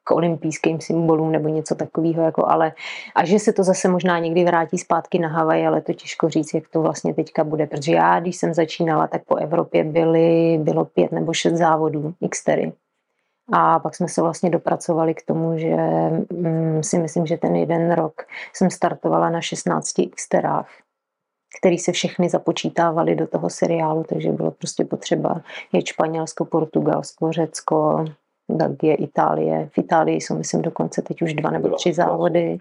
k 0.04 0.12
olympijským 0.12 0.82
symbolům 0.82 1.32
nebo 1.32 1.48
něco 1.48 1.76
takového, 1.76 2.24
jako 2.24 2.48
ale 2.48 2.72
a 3.16 3.26
že 3.26 3.40
se 3.40 3.54
to 3.54 3.64
zase 3.64 3.88
možná 3.88 4.20
někdy 4.20 4.46
vrátí 4.46 4.78
zpátky 4.78 5.20
na 5.20 5.28
Havaj, 5.28 5.68
ale 5.68 5.82
to 5.82 5.94
těžko 5.94 6.30
říct, 6.30 6.54
jak 6.54 6.64
to 6.70 6.82
vlastně 6.82 7.14
teďka 7.14 7.44
bude, 7.44 7.68
protože 7.68 7.92
já, 7.92 8.20
když 8.20 8.36
jsem 8.36 8.54
začínala, 8.54 9.08
tak 9.08 9.22
po 9.26 9.36
Evropě 9.36 9.84
byly, 9.84 10.60
bylo 10.64 10.86
pět 10.86 11.12
nebo 11.12 11.34
šest 11.34 11.54
závodů 11.54 12.14
Xtery. 12.30 12.74
A 13.52 13.80
pak 13.80 13.96
jsme 13.96 14.08
se 14.08 14.22
vlastně 14.22 14.50
dopracovali 14.50 15.14
k 15.14 15.26
tomu, 15.26 15.58
že 15.58 15.76
mm, 16.34 16.84
si 16.84 16.98
myslím, 16.98 17.26
že 17.26 17.38
ten 17.38 17.56
jeden 17.56 17.92
rok 17.92 18.14
jsem 18.54 18.70
startovala 18.70 19.30
na 19.30 19.42
16 19.42 19.94
Xterách, 20.16 20.70
který 21.60 21.78
se 21.78 21.92
všechny 21.92 22.30
započítávaly 22.30 23.16
do 23.16 23.28
toho 23.28 23.50
seriálu, 23.50 24.04
takže 24.04 24.32
bylo 24.32 24.52
prostě 24.52 24.86
potřeba 24.86 25.42
je 25.74 25.86
Španělsko, 25.86 26.46
Portugalsko, 26.46 27.32
Řecko, 27.32 28.06
tak 28.60 28.84
je 28.84 28.96
Itálie. 28.96 29.70
V 29.74 29.78
Itálii 29.78 30.22
jsou, 30.22 30.38
myslím, 30.38 30.62
dokonce 30.62 31.02
teď 31.02 31.22
už 31.22 31.34
dva 31.34 31.50
nebo 31.50 31.70
tři 31.70 31.94
závody. 31.94 32.58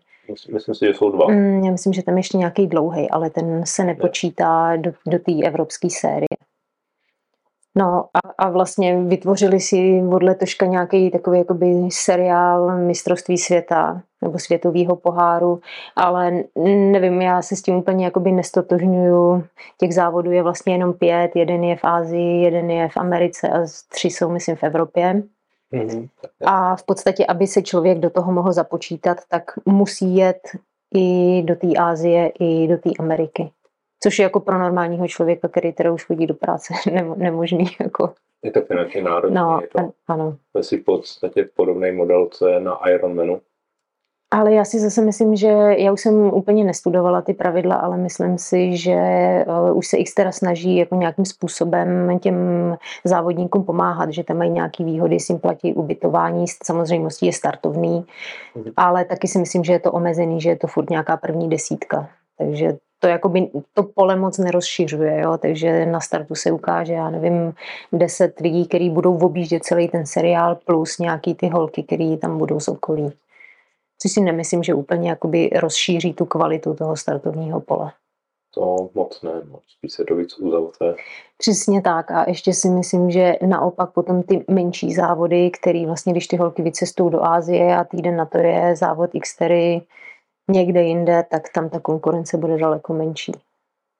Myslím 0.52 0.74
si, 0.74 0.86
že 0.86 0.94
jsou 0.94 1.10
dva. 1.10 1.26
Mm, 1.28 1.64
já 1.64 1.70
myslím, 1.70 1.92
že 1.92 2.02
tam 2.02 2.16
ještě 2.16 2.38
nějaký 2.38 2.66
dlouhý, 2.66 3.10
ale 3.10 3.30
ten 3.30 3.66
se 3.66 3.84
nepočítá 3.84 4.76
do, 4.76 4.92
do 5.06 5.18
té 5.18 5.32
evropské 5.44 5.88
série. 5.90 6.26
No 7.76 8.04
a, 8.14 8.18
a 8.38 8.50
vlastně 8.50 9.00
vytvořili 9.02 9.60
si 9.60 10.02
od 10.12 10.22
letoška 10.22 10.66
nějaký 10.66 11.10
takový 11.10 11.38
jakoby 11.38 11.88
seriál 11.92 12.78
mistrovství 12.78 13.38
světa 13.38 14.02
nebo 14.22 14.38
světového 14.38 14.96
poháru, 14.96 15.60
ale 15.96 16.32
nevím, 16.92 17.22
já 17.22 17.42
se 17.42 17.56
s 17.56 17.62
tím 17.62 17.76
úplně 17.76 18.04
jakoby 18.04 18.32
nestotožňuju. 18.32 19.44
Těch 19.78 19.94
závodů 19.94 20.30
je 20.30 20.42
vlastně 20.42 20.74
jenom 20.74 20.92
pět, 20.92 21.30
jeden 21.36 21.64
je 21.64 21.76
v 21.76 21.84
Ázii, 21.84 22.42
jeden 22.42 22.70
je 22.70 22.88
v 22.88 22.96
Americe 22.96 23.48
a 23.48 23.66
tři 23.88 24.08
jsou, 24.08 24.30
myslím, 24.30 24.56
v 24.56 24.62
Evropě. 24.62 25.22
Mm-hmm. 25.72 26.08
A 26.44 26.76
v 26.76 26.82
podstatě, 26.82 27.26
aby 27.26 27.46
se 27.46 27.62
člověk 27.62 27.98
do 27.98 28.10
toho 28.10 28.32
mohl 28.32 28.52
započítat, 28.52 29.18
tak 29.28 29.52
musí 29.66 30.16
jet 30.16 30.48
i 30.94 31.42
do 31.42 31.56
té 31.56 31.68
Ázie, 31.78 32.32
i 32.40 32.68
do 32.68 32.78
té 32.78 32.90
Ameriky. 32.98 33.50
Což 34.04 34.18
je 34.18 34.22
jako 34.22 34.40
pro 34.40 34.58
normálního 34.58 35.08
člověka, 35.08 35.48
který 35.48 35.72
teda 35.72 35.92
už 35.92 36.04
chodí 36.04 36.26
do 36.26 36.34
práce, 36.34 36.74
nemožný. 37.16 37.66
Jako. 37.80 38.12
Je 38.42 38.50
to 38.50 38.62
finančně 38.62 39.02
náročné. 39.02 39.40
No, 39.40 39.60
je 39.62 39.68
to 39.68 39.92
ano. 40.08 40.36
si 40.60 40.76
v 40.76 40.84
podstatě 40.84 41.48
podobný 41.56 41.92
model, 41.92 42.28
co 42.32 42.48
je 42.48 42.60
na 42.60 42.74
Ironmanu. 42.88 43.40
Ale 44.30 44.52
já 44.52 44.64
si 44.64 44.80
zase 44.80 45.02
myslím, 45.02 45.36
že 45.36 45.48
já 45.78 45.92
už 45.92 46.00
jsem 46.00 46.14
úplně 46.14 46.64
nestudovala 46.64 47.22
ty 47.22 47.34
pravidla, 47.34 47.74
ale 47.74 47.96
myslím 47.96 48.38
si, 48.38 48.76
že 48.76 48.94
uh, 49.46 49.76
už 49.78 49.86
se 49.86 49.96
X 49.96 50.14
teda 50.14 50.32
snaží 50.32 50.76
jako 50.76 50.94
nějakým 50.94 51.24
způsobem 51.24 52.18
těm 52.18 52.36
závodníkům 53.04 53.64
pomáhat, 53.64 54.10
že 54.10 54.24
tam 54.24 54.38
mají 54.38 54.50
nějaké 54.50 54.84
výhody, 54.84 55.20
si 55.20 55.32
jim 55.32 55.40
platí 55.40 55.74
ubytování, 55.74 56.44
samozřejmostí 56.64 57.26
je 57.26 57.32
startovný, 57.32 58.06
mhm. 58.54 58.72
ale 58.76 59.04
taky 59.04 59.28
si 59.28 59.38
myslím, 59.38 59.64
že 59.64 59.72
je 59.72 59.80
to 59.80 59.92
omezený, 59.92 60.40
že 60.40 60.48
je 60.48 60.56
to 60.56 60.66
furt 60.66 60.90
nějaká 60.90 61.16
první 61.16 61.48
desítka. 61.48 62.08
Takže 62.38 62.78
to 62.98 63.08
jakoby 63.08 63.50
to 63.72 63.82
pole 63.82 64.16
moc 64.16 64.38
nerozšiřuje, 64.38 65.20
jo? 65.20 65.38
takže 65.38 65.86
na 65.86 66.00
startu 66.00 66.34
se 66.34 66.52
ukáže, 66.52 66.92
já 66.92 67.10
nevím, 67.10 67.52
deset 67.92 68.40
lidí, 68.40 68.68
kteří 68.68 68.90
budou 68.90 69.18
objíždět 69.18 69.64
celý 69.64 69.88
ten 69.88 70.06
seriál, 70.06 70.58
plus 70.64 70.98
nějaký 70.98 71.34
ty 71.34 71.48
holky, 71.48 71.82
které 71.82 72.16
tam 72.16 72.38
budou 72.38 72.60
z 72.60 72.68
okolí. 72.68 73.12
Což 74.02 74.12
si 74.12 74.20
nemyslím, 74.20 74.62
že 74.62 74.74
úplně 74.74 75.10
jakoby 75.10 75.50
rozšíří 75.56 76.12
tu 76.12 76.24
kvalitu 76.24 76.74
toho 76.74 76.96
startovního 76.96 77.60
pole. 77.60 77.92
To 78.54 78.90
moc 78.94 79.22
ne, 79.22 79.32
moc 79.50 79.62
spíš 79.78 79.92
se 79.92 80.04
to 80.04 80.16
víc 80.16 80.38
uzavře. 80.38 80.94
Přesně 81.38 81.82
tak 81.82 82.10
a 82.10 82.24
ještě 82.28 82.52
si 82.52 82.68
myslím, 82.68 83.10
že 83.10 83.34
naopak 83.46 83.92
potom 83.92 84.22
ty 84.22 84.44
menší 84.50 84.94
závody, 84.94 85.50
který 85.50 85.86
vlastně, 85.86 86.12
když 86.12 86.26
ty 86.26 86.36
holky 86.36 86.62
vycestují 86.62 87.10
do 87.10 87.24
Ázie 87.24 87.76
a 87.76 87.84
týden 87.84 88.16
na 88.16 88.26
to 88.26 88.38
je 88.38 88.76
závod 88.76 89.10
Xtery 89.20 89.82
někde 90.50 90.82
jinde, 90.82 91.24
tak 91.30 91.42
tam 91.54 91.70
ta 91.70 91.80
konkurence 91.80 92.36
bude 92.36 92.58
daleko 92.58 92.94
menší. 92.94 93.32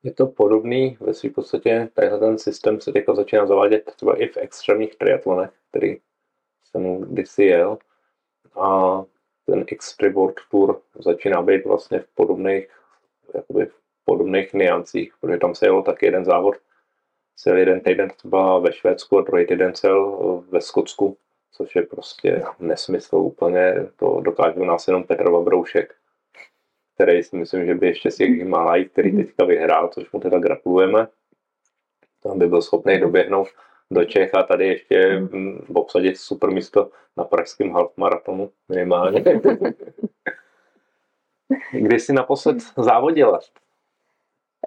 Je 0.02 0.12
to 0.12 0.26
podobný, 0.26 0.96
ve 1.00 1.14
svým 1.14 1.32
podstatě 1.32 1.88
tenhle 1.94 2.18
ten 2.18 2.38
systém 2.38 2.80
se 2.80 2.92
teďka 2.92 3.14
začíná 3.14 3.46
zavádět 3.46 3.92
třeba 3.96 4.22
i 4.22 4.28
v 4.28 4.36
extrémních 4.36 4.96
triatlonech, 4.96 5.50
který 5.70 5.96
jsem 6.64 7.00
kdysi 7.00 7.44
jel. 7.44 7.78
A 8.60 9.02
ten 9.46 9.64
X-Tribord 9.66 10.34
Tour 10.50 10.80
začíná 10.98 11.42
být 11.42 11.64
vlastně 11.64 12.00
v 12.00 12.08
podobných, 12.14 12.68
jakoby 13.34 13.66
v 13.66 13.74
podobných 14.04 14.54
niancích, 14.54 15.14
protože 15.20 15.38
tam 15.38 15.54
se 15.54 15.66
jelo 15.66 15.82
taky 15.82 16.06
jeden 16.06 16.24
závod, 16.24 16.54
cel 17.36 17.56
jeden 17.56 17.80
týden 17.80 18.10
třeba 18.10 18.58
ve 18.58 18.72
Švédsku 18.72 19.18
a 19.18 19.22
druhý 19.22 19.46
týden 19.46 19.74
cel 19.74 20.16
ve 20.50 20.60
Skotsku, 20.60 21.16
což 21.52 21.76
je 21.76 21.82
prostě 21.82 22.42
nesmysl 22.60 23.16
úplně, 23.16 23.74
to 23.96 24.20
dokáže 24.20 24.60
u 24.60 24.64
nás 24.64 24.88
jenom 24.88 25.04
Petr 25.04 25.30
Vabroušek, 25.30 25.94
který 26.94 27.22
si 27.22 27.36
myslím, 27.36 27.66
že 27.66 27.74
by 27.74 27.86
ještě 27.86 28.10
z 28.10 28.16
těch 28.16 28.30
Himalají, 28.30 28.84
který 28.84 29.16
teďka 29.16 29.44
vyhrál, 29.44 29.88
což 29.88 30.12
mu 30.12 30.20
teda 30.20 30.38
gratulujeme, 30.38 31.08
tam 32.22 32.38
by 32.38 32.46
byl 32.46 32.62
schopný 32.62 33.00
doběhnout 33.00 33.48
do 33.90 34.04
Čech 34.04 34.34
a 34.34 34.42
tady 34.42 34.66
ještě 34.66 35.18
mm, 35.18 35.66
obsadit 35.74 36.16
super 36.16 36.50
místo 36.50 36.90
na 37.16 37.24
pražském 37.24 37.70
half 37.70 37.96
maratonu 37.96 38.50
minimálně. 38.68 39.24
Kdy 41.72 42.00
jsi 42.00 42.12
naposled 42.12 42.56
závodila? 42.76 43.40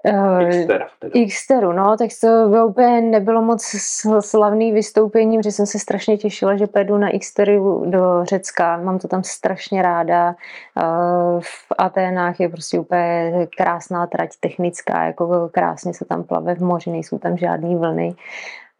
Uh, 0.07 1.27
Xteru, 1.27 1.71
no, 1.71 1.97
tak 1.97 2.09
to 2.21 2.27
bylo 2.49 2.67
úplně 2.67 3.01
nebylo 3.01 3.41
moc 3.41 3.75
slavný 4.19 4.71
vystoupení, 4.71 5.37
protože 5.37 5.51
jsem 5.51 5.65
se 5.65 5.79
strašně 5.79 6.17
těšila, 6.17 6.57
že 6.57 6.67
pojedu 6.67 6.97
na 6.97 7.09
Xteru 7.19 7.83
do 7.85 8.25
Řecka. 8.25 8.77
Mám 8.77 8.99
to 8.99 9.07
tam 9.07 9.23
strašně 9.23 9.81
ráda. 9.81 10.27
Uh, 10.29 11.39
v 11.41 11.73
Aténách 11.77 12.39
je 12.39 12.49
prostě 12.49 12.79
úplně 12.79 13.47
krásná 13.57 14.07
trať 14.07 14.29
technická, 14.39 15.05
jako 15.05 15.49
krásně 15.51 15.93
se 15.93 16.05
tam 16.05 16.23
plave 16.23 16.55
v 16.55 16.63
moři, 16.63 16.91
nejsou 16.91 17.17
tam 17.17 17.37
žádné 17.37 17.75
vlny. 17.75 18.15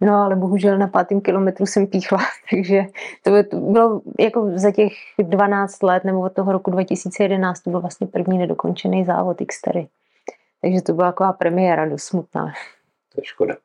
No 0.01 0.15
ale 0.15 0.36
bohužel 0.36 0.77
na 0.77 0.88
pátém 0.88 1.22
kilometru 1.22 1.65
jsem 1.65 1.88
píchla, 1.88 2.19
takže 2.50 2.86
to 3.24 3.60
bylo 3.60 4.01
jako 4.19 4.51
za 4.53 4.72
těch 4.72 4.93
12 5.19 5.84
let 5.84 6.03
nebo 6.03 6.22
od 6.22 6.34
toho 6.34 6.51
roku 6.51 6.72
2011 6.72 7.62
to 7.62 7.69
byl 7.69 7.81
vlastně 7.81 8.07
první 8.07 8.38
nedokončený 8.38 9.05
závod 9.05 9.38
Xtery. 9.48 9.88
Takže 10.62 10.82
to 10.82 10.94
byla 10.94 11.12
taková 11.12 11.34
premiéra 11.34 11.86
dost 11.86 12.04
smutná. 12.04 12.54
To 13.16 13.22
je 13.22 13.26
škoda. 13.26 13.56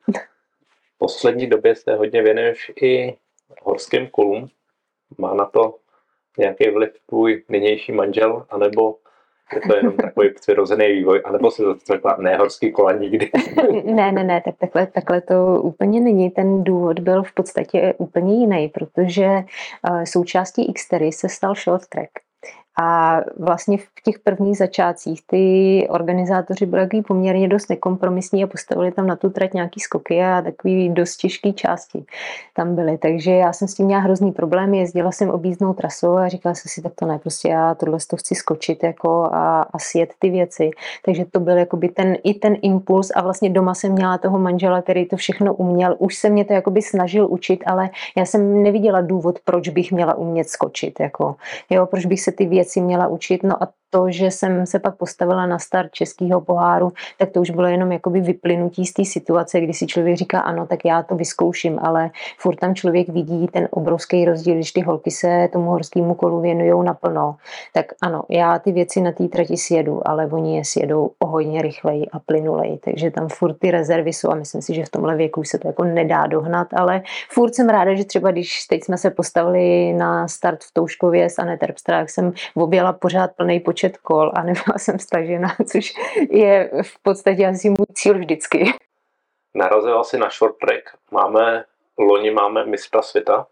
V 0.95 0.97
poslední 0.97 1.47
době 1.47 1.75
se 1.75 1.95
hodně 1.95 2.21
věnuješ 2.21 2.71
i 2.81 3.17
horským 3.61 4.07
kolům. 4.07 4.49
Má 5.17 5.33
na 5.33 5.45
to 5.45 5.75
nějaký 6.37 6.69
vliv 6.69 6.93
tvůj 7.05 7.43
nynější 7.49 7.91
manžel, 7.91 8.45
anebo 8.49 8.95
je 9.55 9.61
to 9.61 9.75
jenom 9.75 9.97
takový 9.97 10.33
přirozený 10.33 10.91
vývoj, 10.91 11.21
anebo 11.25 11.51
si 11.51 11.61
to 11.61 11.75
řekla, 11.93 12.17
ne 12.19 12.37
horský 12.37 12.71
kola 12.71 12.91
nikdy. 12.91 13.31
ne, 13.83 14.11
ne, 14.11 14.23
ne, 14.23 14.41
tak 14.45 14.55
takhle, 14.57 14.87
takhle 14.87 15.21
to 15.21 15.61
úplně 15.61 15.99
není. 15.99 16.31
Ten 16.31 16.63
důvod 16.63 16.99
byl 16.99 17.23
v 17.23 17.33
podstatě 17.33 17.93
úplně 17.97 18.35
jiný, 18.35 18.69
protože 18.69 19.27
uh, 19.27 20.03
součástí 20.03 20.73
Xtery 20.73 21.11
se 21.11 21.29
stal 21.29 21.55
short 21.55 21.87
track. 21.87 22.09
A 22.81 23.19
vlastně 23.39 23.77
v 23.77 23.87
těch 24.03 24.19
prvních 24.19 24.57
začátcích 24.57 25.21
ty 25.27 25.87
organizátoři 25.89 26.65
byli 26.65 26.87
poměrně 27.07 27.47
dost 27.47 27.69
nekompromisní 27.69 28.43
a 28.43 28.47
postavili 28.47 28.91
tam 28.91 29.07
na 29.07 29.15
tu 29.15 29.29
trať 29.29 29.53
nějaký 29.53 29.79
skoky 29.79 30.23
a 30.23 30.41
takový 30.41 30.89
dost 30.89 31.17
těžký 31.17 31.53
části 31.53 32.05
tam 32.53 32.75
byly. 32.75 32.97
Takže 32.97 33.31
já 33.31 33.53
jsem 33.53 33.67
s 33.67 33.73
tím 33.73 33.85
měla 33.85 34.01
hrozný 34.01 34.31
problém, 34.31 34.73
jezdila 34.73 35.11
jsem 35.11 35.29
objízdnou 35.29 35.73
trasou 35.73 36.17
a 36.17 36.27
říkala 36.27 36.55
jsem 36.55 36.69
si, 36.69 36.81
tak 36.81 36.93
to 36.95 37.05
ne, 37.05 37.19
prostě 37.19 37.49
já 37.49 37.75
tohle 37.75 37.97
to 38.09 38.17
chci 38.17 38.35
skočit 38.35 38.83
jako 38.83 39.09
a, 39.31 39.61
a 39.61 39.79
sjet 39.79 40.13
ty 40.19 40.29
věci. 40.29 40.71
Takže 41.05 41.25
to 41.25 41.39
byl 41.39 41.57
jakoby 41.57 41.89
ten, 41.89 42.15
i 42.23 42.33
ten 42.33 42.57
impuls 42.61 43.11
a 43.15 43.21
vlastně 43.21 43.49
doma 43.49 43.73
jsem 43.73 43.91
měla 43.91 44.17
toho 44.17 44.39
manžela, 44.39 44.81
který 44.81 45.05
to 45.05 45.15
všechno 45.15 45.53
uměl. 45.53 45.95
Už 45.99 46.15
se 46.15 46.29
mě 46.29 46.45
to 46.45 46.53
jakoby 46.53 46.81
snažil 46.81 47.27
učit, 47.29 47.63
ale 47.65 47.89
já 48.17 48.25
jsem 48.25 48.63
neviděla 48.63 49.01
důvod, 49.01 49.39
proč 49.45 49.69
bych 49.69 49.91
měla 49.91 50.13
umět 50.13 50.49
skočit. 50.49 50.99
Jako, 50.99 51.35
jo, 51.69 51.85
proč 51.85 52.05
bych 52.05 52.21
se 52.21 52.31
ty 52.31 52.45
věci 52.45 52.62
věci 52.63 52.81
měla 52.81 53.07
učit. 53.07 53.43
No 53.43 53.63
a 53.63 53.73
to, 53.93 54.11
že 54.11 54.31
jsem 54.31 54.65
se 54.65 54.79
pak 54.79 54.95
postavila 54.95 55.45
na 55.45 55.59
start 55.59 55.91
českého 55.91 56.41
poháru, 56.41 56.91
tak 57.17 57.31
to 57.31 57.41
už 57.41 57.49
bylo 57.49 57.67
jenom 57.67 57.91
jakoby 57.91 58.21
vyplynutí 58.21 58.85
z 58.85 58.93
té 58.93 59.05
situace, 59.05 59.61
kdy 59.61 59.73
si 59.73 59.87
člověk 59.87 60.17
říká, 60.17 60.39
ano, 60.39 60.65
tak 60.65 60.85
já 60.85 61.03
to 61.03 61.15
vyzkouším, 61.15 61.79
ale 61.81 62.09
furt 62.37 62.55
tam 62.55 62.75
člověk 62.75 63.09
vidí 63.09 63.47
ten 63.47 63.67
obrovský 63.71 64.25
rozdíl, 64.25 64.55
když 64.55 64.71
ty 64.71 64.81
holky 64.81 65.11
se 65.11 65.49
tomu 65.53 65.69
horskému 65.69 66.13
kolu 66.13 66.41
věnují 66.41 66.85
naplno, 66.85 67.35
tak 67.73 67.85
ano, 68.01 68.23
já 68.29 68.59
ty 68.59 68.71
věci 68.71 69.01
na 69.01 69.11
té 69.11 69.27
trati 69.27 69.57
sjedu, 69.57 70.07
ale 70.07 70.27
oni 70.27 70.57
je 70.57 70.65
sjedou 70.65 71.11
o 71.19 71.27
hodně 71.27 71.61
rychleji 71.61 72.07
a 72.09 72.19
plynulej, 72.19 72.79
takže 72.85 73.11
tam 73.11 73.27
furt 73.29 73.53
ty 73.53 73.71
rezervy 73.71 74.13
jsou 74.13 74.29
a 74.29 74.35
myslím 74.35 74.61
si, 74.61 74.73
že 74.73 74.85
v 74.85 74.89
tomhle 74.89 75.15
věku 75.15 75.43
se 75.43 75.57
to 75.57 75.67
jako 75.67 75.83
nedá 75.83 76.27
dohnat, 76.27 76.67
ale 76.73 77.01
furt 77.29 77.55
jsem 77.55 77.69
ráda, 77.69 77.93
že 77.93 78.05
třeba 78.05 78.31
když 78.31 78.65
teď 78.65 78.83
jsme 78.83 78.97
se 78.97 79.09
postavili 79.09 79.93
na 79.93 80.27
start 80.27 80.63
v 80.63 80.73
Touškově 80.73 81.29
s 81.29 81.39
Anet 81.39 81.59
Terpstra, 81.59 81.99
jak 81.99 82.09
jsem 82.09 82.33
objela 82.55 82.93
pořád 82.93 83.31
plný 83.31 83.59
počet 83.59 83.82
kol 83.89 84.31
a 84.35 84.43
nebyla 84.43 84.77
jsem 84.77 84.99
stažena, 84.99 85.55
což 85.71 85.93
je 86.29 86.71
v 86.83 86.99
podstatě 87.03 87.47
asi 87.47 87.69
můj 87.69 87.85
cíl 87.93 88.17
vždycky. 88.17 88.73
Narazila 89.53 90.03
si 90.03 90.17
na 90.17 90.29
short 90.29 90.57
track, 90.57 90.97
máme, 91.11 91.65
loni 91.97 92.31
máme 92.31 92.65
mistra 92.65 93.01
světa. 93.01 93.47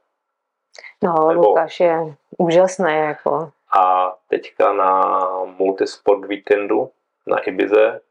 No, 1.04 1.28
Nebo... 1.28 1.42
Lukáš 1.42 1.80
je 1.80 2.16
úžasný, 2.38 2.94
jako. 2.94 3.52
A 3.78 4.14
teďka 4.28 4.74
na 4.74 5.18
multisport 5.58 6.26
víkendu 6.26 6.92
na 7.28 7.38
Ibize 7.38 8.02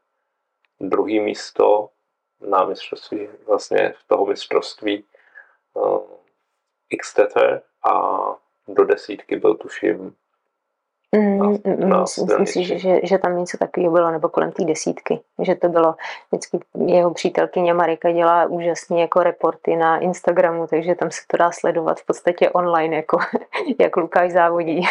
druhý 0.79 1.19
místo 1.19 1.89
na 2.49 2.65
mistrovství, 2.65 3.29
vlastně 3.47 3.93
v 3.97 4.07
toho 4.07 4.25
mistrovství 4.25 5.03
uh, 5.73 6.01
XTT 7.01 7.37
a 7.83 8.21
do 8.67 8.85
desítky 8.85 9.35
byl 9.35 9.55
tuším 9.55 10.15
Mm, 11.15 11.39
na, 11.65 11.87
na 11.87 12.01
myslím 12.01 12.45
si, 12.45 12.63
že, 12.63 12.79
že, 12.79 12.99
že 13.03 13.17
tam 13.17 13.37
něco 13.37 13.57
takového 13.57 13.93
bylo, 13.93 14.11
nebo 14.11 14.29
kolem 14.29 14.51
té 14.51 14.63
desítky, 14.63 15.19
že 15.41 15.55
to 15.55 15.69
bylo 15.69 15.95
vždycky 16.31 16.59
jeho 16.85 17.13
přítelkyně 17.13 17.73
Marika 17.73 18.11
dělá 18.11 18.45
úžasně 18.45 19.01
jako 19.01 19.23
reporty 19.23 19.75
na 19.75 19.99
Instagramu, 19.99 20.67
takže 20.67 20.95
tam 20.95 21.11
se 21.11 21.21
to 21.27 21.37
dá 21.37 21.51
sledovat 21.51 21.99
v 21.99 22.05
podstatě 22.05 22.49
online, 22.49 22.95
jako 22.95 23.17
jak 23.79 23.97
Lukáš 23.97 24.31
závodí. 24.31 24.81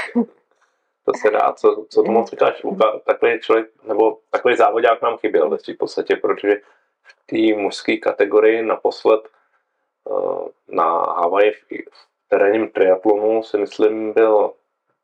To 1.04 1.12
se 1.16 1.30
dá, 1.30 1.52
co, 1.52 1.84
co 1.88 2.02
tomu 2.02 2.26
říkáš, 2.26 2.62
Luka, 2.62 2.98
takový 3.06 3.40
člověk, 3.40 3.66
nebo 3.88 4.18
takový 4.30 4.56
závodák 4.56 5.02
nám 5.02 5.16
chyběl 5.18 5.58
v 5.58 5.76
podstatě, 5.78 6.16
protože 6.16 6.56
v 7.02 7.26
té 7.26 7.60
mužské 7.62 7.96
kategorii 7.96 8.62
naposled 8.62 9.20
uh, 10.04 10.48
na 10.68 10.84
Havaji 10.92 11.50
v, 11.52 11.64
terénním 12.28 12.68
triatlonu 12.68 13.42
si 13.42 13.58
myslím 13.58 14.12
byl 14.12 14.52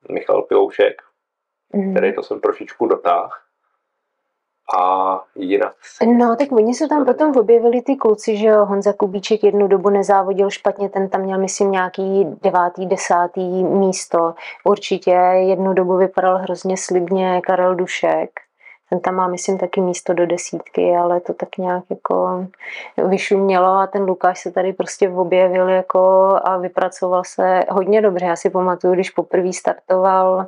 Michal 0.09 0.43
Piloušek, 0.43 1.03
mm. 1.73 1.95
který 1.95 2.15
to 2.15 2.23
jsem 2.23 2.41
trošičku 2.41 2.87
dotáhl. 2.87 3.31
A 4.79 5.21
jinak... 5.35 5.75
No, 6.17 6.37
tak 6.37 6.53
oni 6.53 6.75
se 6.75 6.89
tam 6.89 7.05
potom 7.05 7.37
objevili 7.37 7.83
ty 7.83 7.97
kluci, 7.97 8.37
že 8.37 8.47
jo, 8.47 8.65
Honza 8.65 8.93
Kubíček 8.93 9.45
jednu 9.45 9.69
dobu 9.69 9.89
nezávodil 9.89 10.51
špatně, 10.51 10.89
ten 10.89 11.09
tam 11.09 11.21
měl, 11.21 11.39
myslím, 11.39 11.71
nějaký 11.71 12.25
devátý, 12.43 12.87
desátý 12.87 13.65
místo. 13.65 14.35
Určitě 14.65 15.11
jednu 15.11 15.73
dobu 15.73 15.97
vypadal 15.97 16.39
hrozně 16.39 16.77
slibně 16.77 17.41
Karel 17.41 17.75
Dušek. 17.75 18.31
Ten 18.91 19.01
tam 19.01 19.15
má, 19.15 19.29
myslím, 19.29 19.59
taky 19.59 19.81
místo 19.81 20.13
do 20.13 20.27
desítky, 20.27 20.97
ale 20.97 21.21
to 21.21 21.35
tak 21.35 21.49
nějak 21.59 21.85
jako 21.91 22.47
vyšumělo 23.09 23.67
a 23.67 23.87
ten 23.87 24.03
Lukáš 24.03 24.41
se 24.41 24.51
tady 24.51 24.73
prostě 24.73 25.11
objevil 25.11 25.69
jako 25.69 26.01
a 26.43 26.57
vypracoval 26.57 27.23
se 27.25 27.61
hodně 27.71 28.03
dobře. 28.03 28.27
Já 28.27 28.37
si 28.37 28.51
pamatuju, 28.51 28.95
když 28.95 29.11
poprvé 29.11 29.53
startoval 29.53 30.47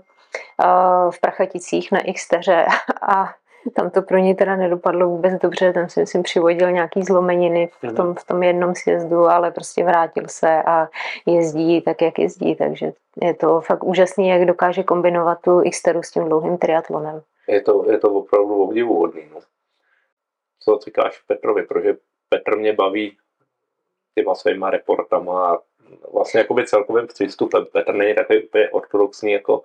v 1.10 1.20
Prachaticích 1.20 1.92
na 1.92 2.00
Xteře 2.14 2.66
a 3.02 3.34
tam 3.74 3.90
to 3.90 4.02
pro 4.02 4.18
něj 4.18 4.34
teda 4.34 4.56
nedopadlo 4.56 5.08
vůbec 5.08 5.40
dobře, 5.42 5.72
tam 5.72 5.88
si 5.88 6.00
myslím 6.00 6.22
přivodil 6.22 6.70
nějaký 6.70 7.02
zlomeniny 7.02 7.70
v 7.82 7.92
tom, 7.92 8.14
v 8.14 8.24
tom 8.24 8.42
jednom 8.42 8.74
sjezdu, 8.74 9.28
ale 9.28 9.50
prostě 9.50 9.84
vrátil 9.84 10.24
se 10.26 10.62
a 10.62 10.88
jezdí 11.26 11.80
tak, 11.80 12.02
jak 12.02 12.18
jezdí, 12.18 12.56
takže 12.56 12.92
je 13.22 13.34
to 13.34 13.60
fakt 13.60 13.84
úžasný, 13.84 14.28
jak 14.28 14.44
dokáže 14.44 14.82
kombinovat 14.82 15.38
tu 15.40 15.62
Xteru 15.70 16.02
s 16.02 16.10
tím 16.10 16.24
dlouhým 16.24 16.58
triatlonem 16.58 17.22
je 17.48 17.60
to, 17.60 17.90
je 17.90 17.98
to 17.98 18.14
opravdu 18.14 18.62
obdivuhodný. 18.62 19.22
No. 19.34 19.40
Co 20.60 20.78
říkáš 20.84 21.22
Petrovi, 21.26 21.62
protože 21.62 21.96
Petr 22.28 22.56
mě 22.56 22.72
baví 22.72 23.16
těma 24.14 24.34
svýma 24.34 24.70
reportama 24.70 25.52
a 25.52 25.58
vlastně 26.12 26.40
jakoby 26.40 26.66
celkovým 26.66 27.06
přístupem. 27.06 27.66
Petr 27.72 27.94
není 27.94 28.14
takový 28.14 28.46
úplně 28.46 28.70
ortodoxní 28.70 29.32
jako 29.32 29.62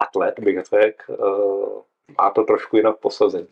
atlet, 0.00 0.40
bych 0.40 0.64
řekl. 0.64 1.12
Uh, 1.12 1.82
má 2.20 2.30
to 2.30 2.44
trošku 2.44 2.76
jinak 2.76 2.96
posazení. 2.96 3.48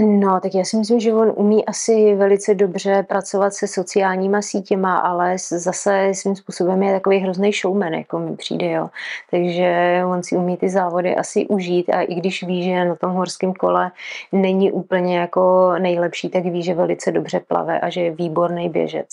No, 0.00 0.40
tak 0.40 0.54
já 0.54 0.64
si 0.64 0.76
myslím, 0.76 1.00
že 1.00 1.14
on 1.14 1.32
umí 1.36 1.66
asi 1.66 2.14
velice 2.14 2.54
dobře 2.54 3.02
pracovat 3.08 3.54
se 3.54 3.66
sociálníma 3.66 4.42
sítěma, 4.42 4.98
ale 4.98 5.36
zase 5.38 6.10
svým 6.14 6.36
způsobem 6.36 6.82
je 6.82 6.92
takový 6.92 7.18
hrozný 7.18 7.52
showman, 7.52 7.94
jako 7.94 8.18
mi 8.18 8.36
přijde, 8.36 8.70
jo. 8.70 8.90
Takže 9.30 10.00
on 10.06 10.22
si 10.22 10.36
umí 10.36 10.56
ty 10.56 10.68
závody 10.68 11.16
asi 11.16 11.46
užít 11.46 11.90
a 11.90 12.02
i 12.02 12.14
když 12.14 12.42
ví, 12.42 12.62
že 12.62 12.84
na 12.84 12.96
tom 12.96 13.12
horském 13.12 13.54
kole 13.54 13.90
není 14.32 14.72
úplně 14.72 15.18
jako 15.18 15.72
nejlepší, 15.78 16.28
tak 16.28 16.44
ví, 16.44 16.62
že 16.62 16.74
velice 16.74 17.12
dobře 17.12 17.40
plave 17.40 17.80
a 17.80 17.90
že 17.90 18.00
je 18.00 18.10
výborný 18.10 18.68
běžec. 18.68 19.08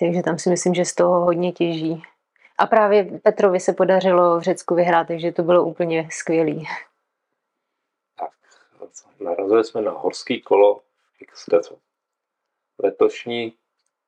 Takže 0.00 0.22
tam 0.22 0.38
si 0.38 0.50
myslím, 0.50 0.74
že 0.74 0.84
z 0.84 0.94
toho 0.94 1.20
hodně 1.20 1.52
těží. 1.52 2.02
A 2.60 2.66
právě 2.66 3.04
Petrovi 3.04 3.60
se 3.60 3.72
podařilo 3.72 4.38
v 4.38 4.42
Řecku 4.42 4.74
vyhrát, 4.74 5.06
takže 5.06 5.32
to 5.32 5.42
bylo 5.42 5.64
úplně 5.64 6.08
skvělý 6.12 6.66
narazili 9.20 9.64
jsme 9.64 9.82
na 9.82 9.90
horský 9.90 10.42
kolo 10.42 10.80
XTC. 11.32 11.72
Letošní 12.78 13.52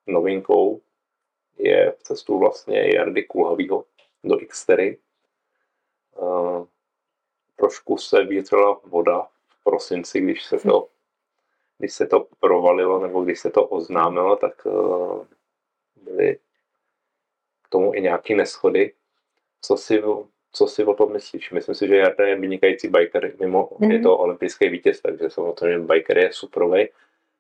novinkou 0.07 0.81
je 1.59 1.93
v 1.93 2.03
cestu 2.03 2.39
vlastně 2.39 2.97
Jardy 2.97 3.23
Kulhavýho 3.23 3.85
do 4.25 4.37
Xtery. 4.49 4.99
Uh, 6.17 6.67
trošku 7.57 7.99
se 7.99 8.25
vítřila 8.25 8.81
voda 8.85 9.29
v 9.49 9.65
prosinci, 9.65 10.21
když 10.21 10.45
se 10.45 10.59
to, 10.59 10.89
když 11.79 11.95
se 11.95 12.07
to 12.07 12.27
provalilo 12.41 13.01
nebo 13.01 13.25
když 13.25 13.41
se 13.41 13.51
to 13.51 13.67
oznámilo, 13.67 14.37
tak 14.37 14.67
uh, 14.67 15.27
byly 15.97 16.39
tomu 17.73 17.95
i 17.95 18.01
nějaké 18.01 18.37
neschody. 18.37 18.93
Co 19.63 19.77
si 19.77 20.03
co 20.53 20.67
si 20.67 20.85
o 20.85 20.95
tom 20.95 21.13
myslíš? 21.13 21.51
Myslím 21.51 21.75
si, 21.75 21.89
že 21.89 21.97
Jarda 21.97 22.27
je 22.27 22.37
vynikající 22.37 22.89
biker, 22.89 23.33
mimo 23.41 23.67
mm-hmm. 23.67 23.93
je 23.93 24.01
to 24.01 24.19
olympijský 24.19 24.69
vítěz, 24.69 25.01
takže 25.01 25.31
samozřejmě 25.31 25.79
biker 25.79 26.19
je 26.19 26.33
superový 26.33 26.89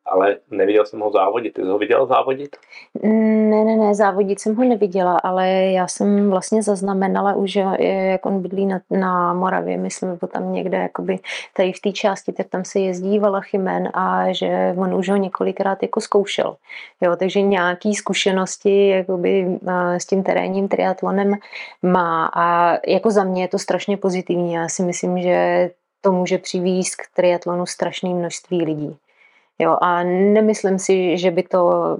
ale 0.06 0.36
neviděl 0.50 0.86
jsem 0.86 1.00
ho 1.00 1.10
závodit. 1.10 1.54
Ty 1.54 1.62
jsi 1.62 1.68
ho 1.68 1.78
viděl 1.78 2.06
závodit? 2.06 2.56
Ne, 3.02 3.64
ne, 3.64 3.76
ne, 3.76 3.94
závodit 3.94 4.40
jsem 4.40 4.56
ho 4.56 4.64
neviděla, 4.64 5.18
ale 5.18 5.48
já 5.48 5.88
jsem 5.88 6.30
vlastně 6.30 6.62
zaznamenala 6.62 7.34
už, 7.34 7.58
jak 7.78 8.26
on 8.26 8.42
bydlí 8.42 8.66
na, 8.66 8.80
na 8.90 9.32
Moravě, 9.32 9.76
myslím, 9.76 10.10
nebo 10.10 10.26
tam 10.26 10.52
někde, 10.52 10.78
jakoby 10.78 11.18
tady 11.56 11.72
v 11.72 11.80
té 11.80 11.92
části, 11.92 12.32
tak 12.32 12.46
tam 12.48 12.64
se 12.64 12.80
jezdí 12.80 13.18
Valachymen 13.18 13.90
a 13.94 14.32
že 14.32 14.74
on 14.76 14.94
už 14.94 15.08
ho 15.08 15.16
několikrát 15.16 15.82
jako 15.82 16.00
zkoušel. 16.00 16.56
Jo, 17.00 17.16
takže 17.16 17.42
nějaký 17.42 17.94
zkušenosti 17.94 18.88
jakoby 18.88 19.58
s 19.98 20.06
tím 20.06 20.22
terénním 20.22 20.68
triatlonem 20.68 21.34
má 21.82 22.30
a 22.34 22.78
jako 22.86 23.10
za 23.10 23.24
mě 23.24 23.42
je 23.42 23.48
to 23.48 23.58
strašně 23.58 23.96
pozitivní. 23.96 24.52
Já 24.52 24.68
si 24.68 24.82
myslím, 24.82 25.22
že 25.22 25.70
to 26.00 26.12
může 26.12 26.38
přivízt 26.38 26.96
k 26.96 27.02
triatlonu 27.14 27.66
strašné 27.66 28.08
množství 28.08 28.64
lidí. 28.64 28.96
Jo, 29.62 29.77
a 29.81 30.03
nemyslím 30.03 30.79
si, 30.79 31.18
že 31.18 31.31
by 31.31 31.42
to 31.42 31.96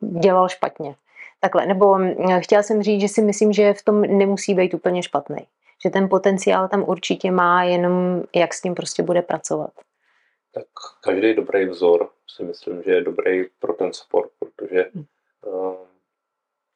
dělal 0.00 0.48
špatně. 0.48 0.94
Takhle, 1.40 1.66
nebo 1.66 1.94
hm, 1.94 2.14
chtěla 2.40 2.62
jsem 2.62 2.82
říct, 2.82 3.00
že 3.00 3.08
si 3.08 3.22
myslím, 3.22 3.52
že 3.52 3.74
v 3.74 3.82
tom 3.82 4.00
nemusí 4.00 4.54
být 4.54 4.74
úplně 4.74 5.02
špatný. 5.02 5.46
Že 5.82 5.90
ten 5.90 6.08
potenciál 6.08 6.68
tam 6.68 6.84
určitě 6.88 7.30
má, 7.30 7.64
jenom 7.64 8.22
jak 8.34 8.54
s 8.54 8.62
tím 8.62 8.74
prostě 8.74 9.02
bude 9.02 9.22
pracovat. 9.22 9.70
Tak 10.54 10.66
každý 11.00 11.34
dobrý 11.34 11.66
vzor 11.66 12.08
si 12.28 12.44
myslím, 12.44 12.82
že 12.82 12.90
je 12.90 13.02
dobrý 13.02 13.44
pro 13.58 13.72
ten 13.72 13.92
sport, 13.92 14.30
protože 14.38 14.86
uh, 15.46 15.74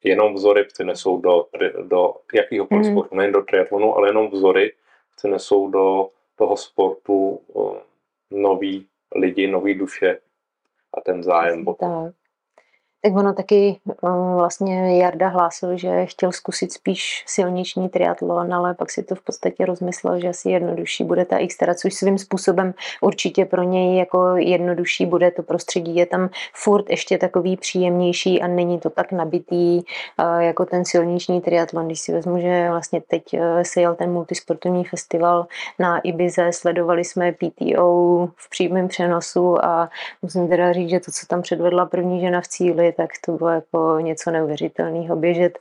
jenom 0.03 0.33
vzory 0.33 0.63
přinesou 0.63 1.21
do, 1.21 1.45
do 1.83 2.13
jakýhokoliv 2.33 2.85
mm. 2.85 2.91
sportu, 2.91 3.15
nejen 3.15 3.31
do 3.31 3.41
triatlonu, 3.41 3.95
ale 3.97 4.09
jenom 4.09 4.31
vzory 4.31 4.73
přinesou 5.17 5.69
do 5.69 6.09
toho 6.35 6.57
sportu 6.57 7.39
uh, 7.47 7.77
nový 8.31 8.87
lidi, 9.15 9.47
nové 9.47 9.73
duše 9.73 10.19
a 10.97 11.01
ten 11.01 11.23
zájem. 11.23 11.65
Tak. 11.65 12.13
Tak 13.03 13.15
ono 13.15 13.33
taky 13.33 13.79
um, 14.01 14.35
vlastně 14.35 14.97
Jarda 15.01 15.27
hlásil, 15.27 15.77
že 15.77 16.05
chtěl 16.05 16.31
zkusit 16.31 16.73
spíš 16.73 17.23
silniční 17.27 17.89
triatlon, 17.89 18.53
ale 18.53 18.73
pak 18.73 18.91
si 18.91 19.03
to 19.03 19.15
v 19.15 19.21
podstatě 19.21 19.65
rozmyslel, 19.65 20.19
že 20.19 20.27
asi 20.27 20.49
jednodušší 20.49 21.03
bude 21.03 21.25
ta 21.25 21.47
Xterra, 21.47 21.73
což 21.73 21.93
svým 21.93 22.17
způsobem 22.17 22.73
určitě 23.01 23.45
pro 23.45 23.63
něj 23.63 23.97
jako 23.97 24.35
jednodušší 24.35 25.05
bude. 25.05 25.31
To 25.31 25.43
prostředí 25.43 25.95
je 25.95 26.05
tam 26.05 26.29
furt 26.53 26.89
ještě 26.89 27.17
takový 27.17 27.57
příjemnější 27.57 28.41
a 28.41 28.47
není 28.47 28.79
to 28.79 28.89
tak 28.89 29.11
nabitý 29.11 29.77
uh, 29.77 30.39
jako 30.39 30.65
ten 30.65 30.85
silniční 30.85 31.41
triatlon. 31.41 31.85
Když 31.85 31.99
si 31.99 32.13
vezmu, 32.13 32.39
že 32.39 32.67
vlastně 32.69 33.01
teď 33.07 33.23
uh, 33.33 33.39
se 33.61 33.81
jel 33.81 33.95
ten 33.95 34.11
multisportovní 34.11 34.85
festival 34.85 35.47
na 35.79 35.99
Ibize, 35.99 36.49
sledovali 36.51 37.05
jsme 37.05 37.31
PTO 37.31 38.29
v 38.35 38.49
přímém 38.49 38.87
přenosu 38.87 39.65
a 39.65 39.89
musím 40.21 40.47
teda 40.47 40.73
říct, 40.73 40.89
že 40.89 40.99
to, 40.99 41.11
co 41.11 41.25
tam 41.27 41.41
předvedla 41.41 41.85
první 41.85 42.21
žena 42.21 42.41
v 42.41 42.47
cíli, 42.47 42.90
tak 42.91 43.09
to 43.25 43.31
bylo 43.31 43.49
jako 43.49 43.97
něco 43.99 44.31
neuvěřitelného. 44.31 45.15
Běžet 45.15 45.59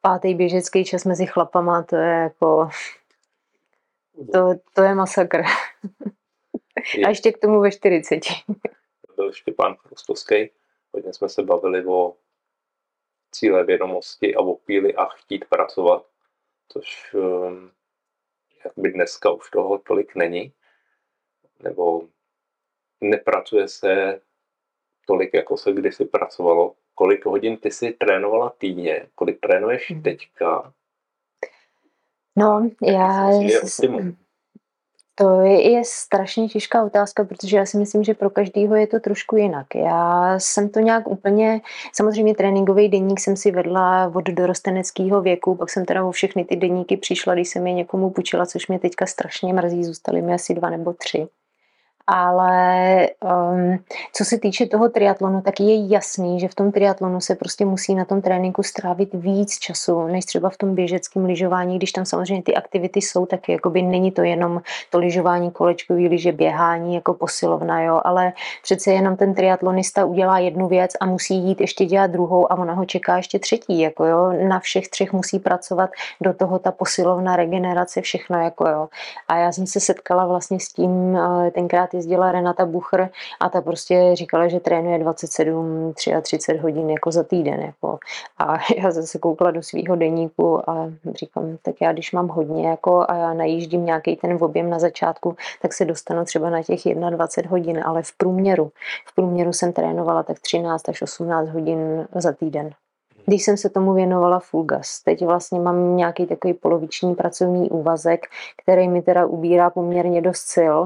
pátý 0.00 0.34
běžecký 0.34 0.84
čas 0.84 1.04
mezi 1.04 1.26
chlapama, 1.26 1.82
to 1.82 1.96
je 1.96 2.14
jako 2.14 2.68
To, 4.32 4.54
to 4.74 4.82
je 4.82 4.94
masakr. 4.94 5.42
Je. 6.96 7.06
A 7.06 7.08
ještě 7.08 7.32
k 7.32 7.38
tomu 7.38 7.60
ve 7.60 7.72
40. 7.72 8.20
Byl 9.16 9.32
Štěpán 9.32 9.76
Chrustovský. 9.76 10.50
Hodně 10.92 11.12
jsme 11.12 11.28
se 11.28 11.42
bavili 11.42 11.86
o 11.86 12.14
cíle 13.30 13.64
vědomosti 13.64 14.34
a 14.34 14.40
o 14.40 14.54
píli 14.54 14.94
a 14.94 15.04
chtít 15.04 15.44
pracovat, 15.44 16.06
což 16.68 17.14
um, 17.14 17.70
by 18.76 18.92
dneska 18.92 19.30
už 19.30 19.50
toho 19.50 19.78
tolik 19.78 20.14
není. 20.14 20.52
Nebo 21.60 22.08
nepracuje 23.00 23.68
se 23.68 24.20
tolik, 25.08 25.34
jako 25.34 25.56
se 25.56 25.72
kdysi 25.72 26.04
pracovalo. 26.04 26.74
Kolik 26.94 27.26
hodin 27.26 27.56
ty 27.56 27.70
si 27.70 27.92
trénovala 27.92 28.52
týdně? 28.58 29.06
Kolik 29.14 29.40
trénuješ 29.40 29.90
hmm. 29.90 30.02
teďka? 30.02 30.72
No, 32.36 32.70
já... 32.82 33.30
Je 33.30 33.60
to 35.20 35.40
je, 35.40 35.72
je 35.72 35.82
strašně 35.84 36.48
těžká 36.48 36.84
otázka, 36.84 37.24
protože 37.24 37.56
já 37.56 37.66
si 37.66 37.78
myslím, 37.78 38.04
že 38.04 38.14
pro 38.14 38.30
každého 38.30 38.74
je 38.74 38.86
to 38.86 39.00
trošku 39.00 39.36
jinak. 39.36 39.66
Já 39.74 40.34
jsem 40.38 40.68
to 40.68 40.80
nějak 40.80 41.08
úplně, 41.08 41.60
samozřejmě 41.92 42.34
tréninkový 42.34 42.88
denník 42.88 43.20
jsem 43.20 43.36
si 43.36 43.50
vedla 43.50 44.12
od 44.14 44.24
dorosteneckého 44.24 45.22
věku, 45.22 45.54
pak 45.54 45.70
jsem 45.70 45.84
teda 45.84 46.04
o 46.04 46.10
všechny 46.10 46.44
ty 46.44 46.56
denníky 46.56 46.96
přišla, 46.96 47.34
když 47.34 47.48
jsem 47.48 47.66
je 47.66 47.72
někomu 47.72 48.10
půjčila, 48.10 48.46
což 48.46 48.68
mě 48.68 48.78
teďka 48.78 49.06
strašně 49.06 49.52
mrzí, 49.52 49.84
zůstaly 49.84 50.22
mi 50.22 50.34
asi 50.34 50.54
dva 50.54 50.70
nebo 50.70 50.92
tři 50.92 51.28
ale 52.10 53.08
um, 53.52 53.78
co 54.12 54.24
se 54.24 54.38
týče 54.38 54.66
toho 54.66 54.88
triatlonu, 54.88 55.40
tak 55.40 55.60
je 55.60 55.88
jasný, 55.88 56.40
že 56.40 56.48
v 56.48 56.54
tom 56.54 56.72
triatlonu 56.72 57.20
se 57.20 57.34
prostě 57.34 57.64
musí 57.64 57.94
na 57.94 58.04
tom 58.04 58.22
tréninku 58.22 58.62
strávit 58.62 59.08
víc 59.12 59.58
času, 59.58 60.06
než 60.06 60.24
třeba 60.24 60.50
v 60.50 60.56
tom 60.56 60.74
běžeckém 60.74 61.24
lyžování, 61.24 61.76
když 61.76 61.92
tam 61.92 62.04
samozřejmě 62.04 62.42
ty 62.42 62.54
aktivity 62.54 63.00
jsou, 63.00 63.26
tak 63.26 63.48
jakoby 63.48 63.82
není 63.82 64.10
to 64.12 64.22
jenom 64.22 64.60
to 64.90 64.98
lyžování, 64.98 65.50
kolečkový 65.50 66.08
lyže, 66.08 66.32
běhání 66.32 66.94
jako 66.94 67.14
posilovna, 67.14 67.82
jo, 67.82 68.00
ale 68.04 68.32
přece 68.62 68.92
jenom 68.92 69.16
ten 69.16 69.34
triatlonista 69.34 70.04
udělá 70.04 70.38
jednu 70.38 70.68
věc 70.68 70.92
a 71.00 71.06
musí 71.06 71.34
jít 71.34 71.60
ještě 71.60 71.84
dělat 71.84 72.10
druhou 72.10 72.52
a 72.52 72.58
ona 72.58 72.74
ho 72.74 72.84
čeká 72.84 73.16
ještě 73.16 73.38
třetí, 73.38 73.80
jako 73.80 74.04
jo, 74.04 74.32
na 74.48 74.60
všech 74.60 74.88
třech 74.88 75.12
musí 75.12 75.38
pracovat, 75.38 75.90
do 76.20 76.32
toho 76.32 76.58
ta 76.58 76.72
posilovna, 76.72 77.36
regenerace, 77.36 78.00
všechno, 78.00 78.42
jako 78.42 78.68
jo. 78.68 78.88
A 79.28 79.36
já 79.36 79.52
jsem 79.52 79.66
se 79.66 79.80
setkala 79.80 80.26
vlastně 80.26 80.60
s 80.60 80.68
tím 80.68 81.16
eh, 81.16 81.50
tenkrát 81.50 81.94
jezdila 81.98 82.32
Renata 82.32 82.66
Bucher 82.66 83.10
a 83.40 83.48
ta 83.48 83.60
prostě 83.60 84.10
říkala, 84.14 84.48
že 84.48 84.60
trénuje 84.60 84.98
27, 84.98 85.92
33 86.22 86.56
hodin 86.56 86.90
jako 86.90 87.10
za 87.10 87.22
týden. 87.22 87.60
Jako. 87.60 87.98
A 88.38 88.58
já 88.76 88.90
zase 88.90 89.18
koukla 89.18 89.50
do 89.50 89.62
svého 89.62 89.96
deníku 89.96 90.70
a 90.70 90.90
říkám, 91.14 91.56
tak 91.62 91.74
já 91.80 91.92
když 91.92 92.12
mám 92.12 92.28
hodně 92.28 92.68
jako 92.68 93.04
a 93.08 93.14
já 93.14 93.34
najíždím 93.34 93.84
nějaký 93.84 94.16
ten 94.16 94.38
objem 94.40 94.70
na 94.70 94.78
začátku, 94.78 95.36
tak 95.62 95.72
se 95.72 95.84
dostanu 95.84 96.24
třeba 96.24 96.50
na 96.50 96.62
těch 96.62 96.80
21 97.10 97.50
hodin, 97.50 97.82
ale 97.84 98.02
v 98.02 98.12
průměru. 98.16 98.70
V 99.06 99.14
průměru 99.14 99.52
jsem 99.52 99.72
trénovala 99.72 100.22
tak 100.22 100.40
13 100.40 100.88
až 100.88 101.02
18 101.02 101.48
hodin 101.48 102.08
za 102.14 102.32
týden 102.32 102.70
když 103.28 103.44
jsem 103.44 103.56
se 103.56 103.68
tomu 103.70 103.94
věnovala 103.94 104.38
full 104.40 104.64
gas. 104.64 105.02
Teď 105.04 105.24
vlastně 105.24 105.60
mám 105.60 105.96
nějaký 105.96 106.26
takový 106.26 106.54
poloviční 106.54 107.14
pracovní 107.14 107.70
úvazek, 107.70 108.26
který 108.62 108.88
mi 108.88 109.02
teda 109.02 109.26
ubírá 109.26 109.70
poměrně 109.70 110.22
dost 110.22 110.48
sil, 110.54 110.76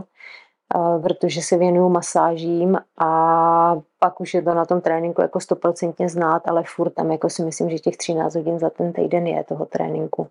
protože 1.03 1.43
se 1.43 1.57
věnuju 1.57 1.89
masážím 1.89 2.79
a 2.99 3.77
pak 3.99 4.21
už 4.21 4.35
je 4.35 4.43
to 4.43 4.55
na 4.55 4.65
tom 4.65 4.81
tréninku 4.81 5.21
jako 5.21 5.41
stoprocentně 5.41 6.09
znát, 6.09 6.43
ale 6.49 6.63
furt 6.67 6.91
tam 6.91 7.13
jako 7.13 7.31
si 7.31 7.45
myslím, 7.45 7.71
že 7.71 7.79
těch 7.79 7.97
13 7.97 8.35
hodin 8.35 8.59
za 8.59 8.71
ten 8.71 8.93
týden 8.93 9.27
je 9.27 9.45
toho 9.45 9.67
tréninku. 9.67 10.29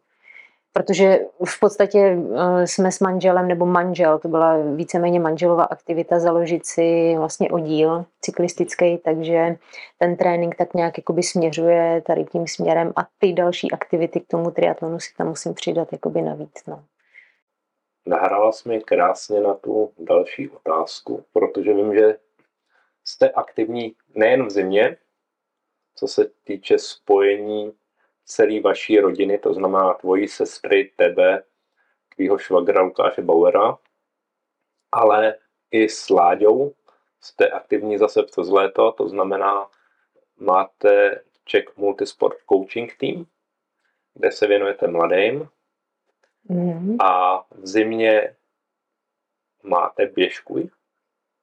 Protože 0.73 1.19
v 1.45 1.59
podstatě 1.59 1.99
e, 1.99 2.67
jsme 2.67 2.91
s 2.91 2.99
manželem, 2.99 3.47
nebo 3.47 3.65
manžel, 3.65 4.19
to 4.19 4.27
byla 4.27 4.57
víceméně 4.75 5.19
manželová 5.19 5.63
aktivita, 5.63 6.19
založit 6.19 6.65
si 6.65 7.15
vlastně 7.17 7.49
oddíl 7.49 8.05
cyklistický, 8.21 8.97
takže 8.97 9.55
ten 9.99 10.15
trénink 10.15 10.55
tak 10.55 10.73
nějak 10.73 10.97
jakoby 10.97 11.23
směřuje 11.23 12.01
tady 12.05 12.25
tím 12.25 12.47
směrem 12.47 12.93
a 12.95 13.01
ty 13.19 13.33
další 13.33 13.71
aktivity 13.71 14.19
k 14.19 14.27
tomu 14.27 14.51
triatlonu 14.51 14.99
si 14.99 15.09
tam 15.17 15.27
musím 15.27 15.53
přidat 15.53 15.87
jakoby 15.91 16.21
navíc. 16.21 16.53
No. 16.67 16.83
Nahrála 18.05 18.51
jsi 18.51 18.69
mi 18.69 18.81
krásně 18.81 19.41
na 19.41 19.53
tu 19.53 19.93
další 19.99 20.49
otázku, 20.49 21.25
protože 21.33 21.73
vím, 21.73 21.95
že 21.95 22.17
jste 23.03 23.29
aktivní 23.29 23.95
nejen 24.15 24.45
v 24.45 24.49
zimě, 24.49 24.97
co 25.95 26.07
se 26.07 26.31
týče 26.43 26.77
spojení 26.77 27.73
celé 28.25 28.61
vaší 28.61 28.99
rodiny, 28.99 29.37
to 29.37 29.53
znamená 29.53 29.93
tvojí 29.93 30.27
sestry, 30.27 30.91
tebe, 30.95 31.43
tvýho 32.15 32.37
švagra 32.37 32.81
Lukáše 32.81 33.21
Bauera, 33.21 33.77
ale 34.91 35.35
i 35.71 35.89
s 35.89 36.09
Láďou 36.09 36.73
jste 37.21 37.49
aktivní 37.49 37.97
zase 37.97 38.23
přes 38.23 38.49
léto, 38.49 38.91
to 38.91 39.07
znamená, 39.07 39.69
máte 40.37 41.21
Czech 41.45 41.77
Multisport 41.77 42.37
Coaching 42.49 42.97
Team, 42.97 43.25
kde 44.13 44.31
se 44.31 44.47
věnujete 44.47 44.87
mladým, 44.87 45.49
Mm. 46.49 46.97
A 46.99 47.41
v 47.51 47.67
zimě 47.67 48.33
máte 49.63 50.05
běžkuj? 50.05 50.69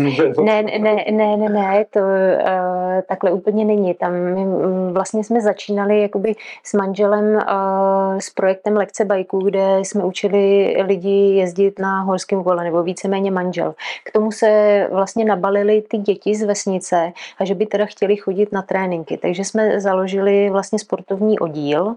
ne, 0.42 0.62
ne, 0.62 0.78
ne, 1.10 1.36
ne, 1.36 1.48
ne, 1.48 1.84
to 1.84 2.00
uh, 2.00 3.00
takhle 3.08 3.32
úplně 3.32 3.64
není. 3.64 3.94
Tam 3.94 4.12
my 4.12 4.44
mm, 4.44 4.92
vlastně 4.92 5.24
jsme 5.24 5.40
začínali 5.40 6.02
jakoby 6.02 6.34
s 6.64 6.74
manželem 6.74 7.34
uh, 7.34 8.18
s 8.18 8.30
projektem 8.30 8.76
Lekce 8.76 9.04
bajků, 9.04 9.38
kde 9.38 9.78
jsme 9.78 10.04
učili 10.04 10.76
lidi 10.86 11.34
jezdit 11.36 11.78
na 11.78 12.00
horském 12.02 12.44
kole, 12.44 12.64
nebo 12.64 12.82
víceméně 12.82 13.30
manžel. 13.30 13.74
K 14.04 14.12
tomu 14.12 14.32
se 14.32 14.88
vlastně 14.92 15.24
nabalili 15.24 15.82
ty 15.82 15.98
děti 15.98 16.34
z 16.34 16.42
vesnice 16.42 17.12
a 17.38 17.44
že 17.44 17.54
by 17.54 17.66
teda 17.66 17.86
chtěli 17.86 18.16
chodit 18.16 18.52
na 18.52 18.62
tréninky. 18.62 19.16
Takže 19.16 19.44
jsme 19.44 19.80
založili 19.80 20.50
vlastně 20.50 20.78
sportovní 20.78 21.38
oddíl, 21.38 21.86
uh, 21.86 21.94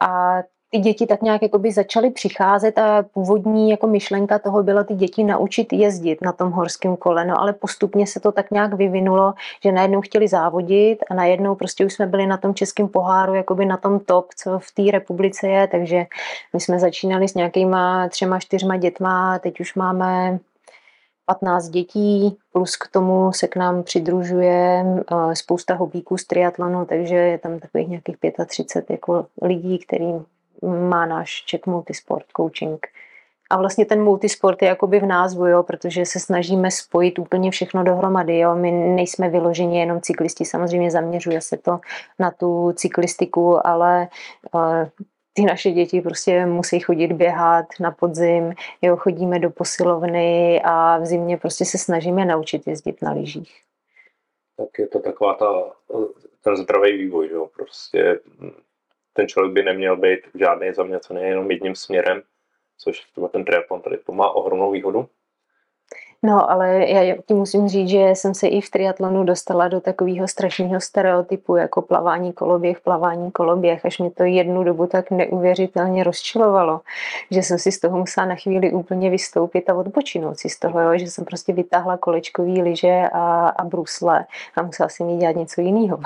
a 0.00 0.42
ty 0.70 0.78
děti 0.78 1.06
tak 1.06 1.22
nějak 1.22 1.42
jakoby 1.42 1.72
začaly 1.72 2.10
přicházet 2.10 2.78
a 2.78 3.02
původní 3.02 3.70
jako 3.70 3.86
myšlenka 3.86 4.38
toho 4.38 4.62
byla 4.62 4.84
ty 4.84 4.94
děti 4.94 5.24
naučit 5.24 5.72
jezdit 5.72 6.22
na 6.22 6.32
tom 6.32 6.50
horském 6.50 6.96
kole, 6.96 7.24
no 7.24 7.40
ale 7.40 7.52
postupně 7.52 8.06
se 8.06 8.20
to 8.20 8.32
tak 8.32 8.50
nějak 8.50 8.74
vyvinulo, 8.74 9.34
že 9.64 9.72
najednou 9.72 10.00
chtěli 10.00 10.28
závodit 10.28 10.98
a 11.10 11.14
najednou 11.14 11.54
prostě 11.54 11.86
už 11.86 11.92
jsme 11.92 12.06
byli 12.06 12.26
na 12.26 12.36
tom 12.36 12.54
českém 12.54 12.88
poháru, 12.88 13.34
jakoby 13.34 13.66
na 13.66 13.76
tom 13.76 14.00
top, 14.00 14.26
co 14.36 14.58
v 14.58 14.72
té 14.74 14.90
republice 14.90 15.48
je, 15.48 15.68
takže 15.68 16.06
my 16.52 16.60
jsme 16.60 16.78
začínali 16.78 17.28
s 17.28 17.34
nějakýma 17.34 18.08
třema, 18.08 18.38
čtyřma 18.38 18.76
dětma, 18.76 19.38
teď 19.38 19.60
už 19.60 19.74
máme 19.74 20.38
15 21.26 21.68
dětí, 21.68 22.36
plus 22.52 22.76
k 22.76 22.88
tomu 22.88 23.32
se 23.32 23.48
k 23.48 23.56
nám 23.56 23.82
přidružuje 23.82 24.84
eh, 24.84 25.36
spousta 25.36 25.74
hobíků 25.74 26.16
z 26.16 26.24
triatlonu, 26.24 26.84
takže 26.84 27.14
je 27.14 27.38
tam 27.38 27.58
takových 27.58 27.88
nějakých 27.88 28.16
35 28.46 28.94
jako 28.94 29.26
lidí, 29.42 29.78
kterým 29.78 30.24
má 30.62 31.06
náš 31.06 31.44
Czech 31.44 31.66
Multisport 31.66 32.26
Coaching. 32.36 32.86
A 33.50 33.58
vlastně 33.58 33.84
ten 33.84 34.02
multisport 34.02 34.62
je 34.62 34.68
jakoby 34.68 35.00
v 35.00 35.06
názvu, 35.06 35.46
jo, 35.46 35.62
protože 35.62 36.06
se 36.06 36.20
snažíme 36.20 36.70
spojit 36.70 37.18
úplně 37.18 37.50
všechno 37.50 37.84
dohromady. 37.84 38.38
Jo. 38.38 38.54
My 38.54 38.70
nejsme 38.70 39.28
vyloženi 39.28 39.80
jenom 39.80 40.00
cyklisti, 40.00 40.44
samozřejmě 40.44 40.90
zaměřuje 40.90 41.40
se 41.40 41.56
to 41.56 41.80
na 42.18 42.30
tu 42.30 42.72
cyklistiku, 42.76 43.66
ale 43.66 44.08
uh, 44.54 44.88
ty 45.32 45.42
naše 45.42 45.70
děti 45.70 46.00
prostě 46.00 46.46
musí 46.46 46.80
chodit 46.80 47.12
běhat 47.12 47.66
na 47.80 47.90
podzim, 47.90 48.52
jo, 48.82 48.96
chodíme 48.96 49.38
do 49.38 49.50
posilovny 49.50 50.60
a 50.64 50.98
v 50.98 51.06
zimě 51.06 51.36
prostě 51.36 51.64
se 51.64 51.78
snažíme 51.78 52.24
naučit 52.24 52.66
jezdit 52.66 53.02
na 53.02 53.12
lyžích. 53.12 53.62
Tak 54.56 54.78
je 54.78 54.86
to 54.86 54.98
taková 54.98 55.34
ta, 55.34 55.72
ten 56.44 56.56
zdravý 56.56 56.96
vývoj, 56.98 57.28
jo, 57.32 57.48
prostě 57.56 58.20
ten 59.12 59.28
člověk 59.28 59.52
by 59.52 59.62
neměl 59.62 59.96
být 59.96 60.20
žádný 60.34 60.72
zaměcený 60.72 61.22
jenom 61.22 61.50
jedním 61.50 61.74
směrem, 61.74 62.22
což 62.78 63.02
ten 63.32 63.44
triatlon 63.44 63.80
tady 63.80 63.98
to 63.98 64.12
má 64.12 64.30
ohromnou 64.30 64.70
výhodu. 64.70 65.08
No, 66.22 66.50
ale 66.50 66.90
já 66.90 67.16
ti 67.26 67.34
musím 67.34 67.68
říct, 67.68 67.88
že 67.88 67.98
jsem 67.98 68.34
se 68.34 68.48
i 68.48 68.60
v 68.60 68.70
triatlonu 68.70 69.24
dostala 69.24 69.68
do 69.68 69.80
takového 69.80 70.28
strašného 70.28 70.80
stereotypu, 70.80 71.56
jako 71.56 71.82
plavání 71.82 72.32
koloběh, 72.32 72.80
plavání 72.80 73.30
koloběh, 73.30 73.86
až 73.86 73.98
mě 73.98 74.10
to 74.10 74.22
jednu 74.22 74.64
dobu 74.64 74.86
tak 74.86 75.10
neuvěřitelně 75.10 76.04
rozčilovalo, 76.04 76.80
že 77.30 77.42
jsem 77.42 77.58
si 77.58 77.72
z 77.72 77.80
toho 77.80 77.98
musela 77.98 78.26
na 78.26 78.34
chvíli 78.34 78.72
úplně 78.72 79.10
vystoupit 79.10 79.70
a 79.70 79.74
odpočinout 79.74 80.38
si 80.38 80.48
z 80.48 80.58
toho, 80.58 80.80
jo, 80.80 80.98
že 80.98 81.06
jsem 81.06 81.24
prostě 81.24 81.52
vytáhla 81.52 81.96
kolečkový 81.96 82.62
lyže 82.62 83.02
a, 83.12 83.48
a 83.48 83.64
brusle 83.64 84.26
a 84.56 84.62
musela 84.62 84.88
si 84.88 85.04
mít 85.04 85.18
dělat 85.18 85.36
něco 85.36 85.60
jiného. 85.60 86.00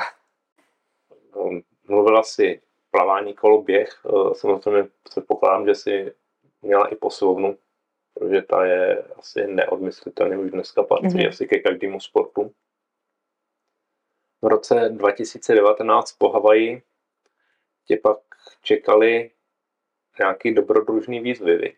No, 1.37 1.61
mluvila 1.89 2.23
si 2.23 2.61
plavání 2.95 3.35
koloběh. 3.35 4.01
Eh, 4.07 4.35
samozřejmě 4.35 4.89
předpokládám, 5.03 5.67
že 5.67 5.75
si 5.75 6.15
měla 6.63 6.87
i 6.87 6.97
posilovnu, 6.97 7.59
protože 8.15 8.43
ta 8.43 8.65
je 8.65 9.03
asi 9.19 9.47
neodmyslitelně 9.47 10.39
už 10.39 10.51
dneska 10.51 10.83
patří 10.83 11.09
mm-hmm. 11.09 11.29
asi 11.29 11.47
ke 11.47 11.59
každému 11.59 12.01
sportu. 12.01 12.53
V 14.43 14.47
roce 14.47 14.89
2019 14.89 16.13
po 16.13 16.29
Havaji 16.31 16.83
tě 17.87 17.97
pak 17.97 18.19
čekali 18.63 19.31
nějaký 20.19 20.55
dobrodružný 20.55 21.21
výzvy, 21.21 21.57
vy? 21.57 21.77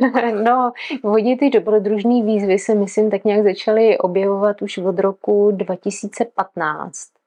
No, 0.42 0.72
vodě 1.02 1.36
ty 1.36 1.50
dobrodružné 1.50 2.22
výzvy 2.22 2.58
se 2.58 2.74
myslím 2.74 3.10
tak 3.10 3.24
nějak 3.24 3.42
začaly 3.42 3.98
objevovat 3.98 4.62
už 4.62 4.78
od 4.78 4.98
roku 4.98 5.50
2015, 5.50 7.17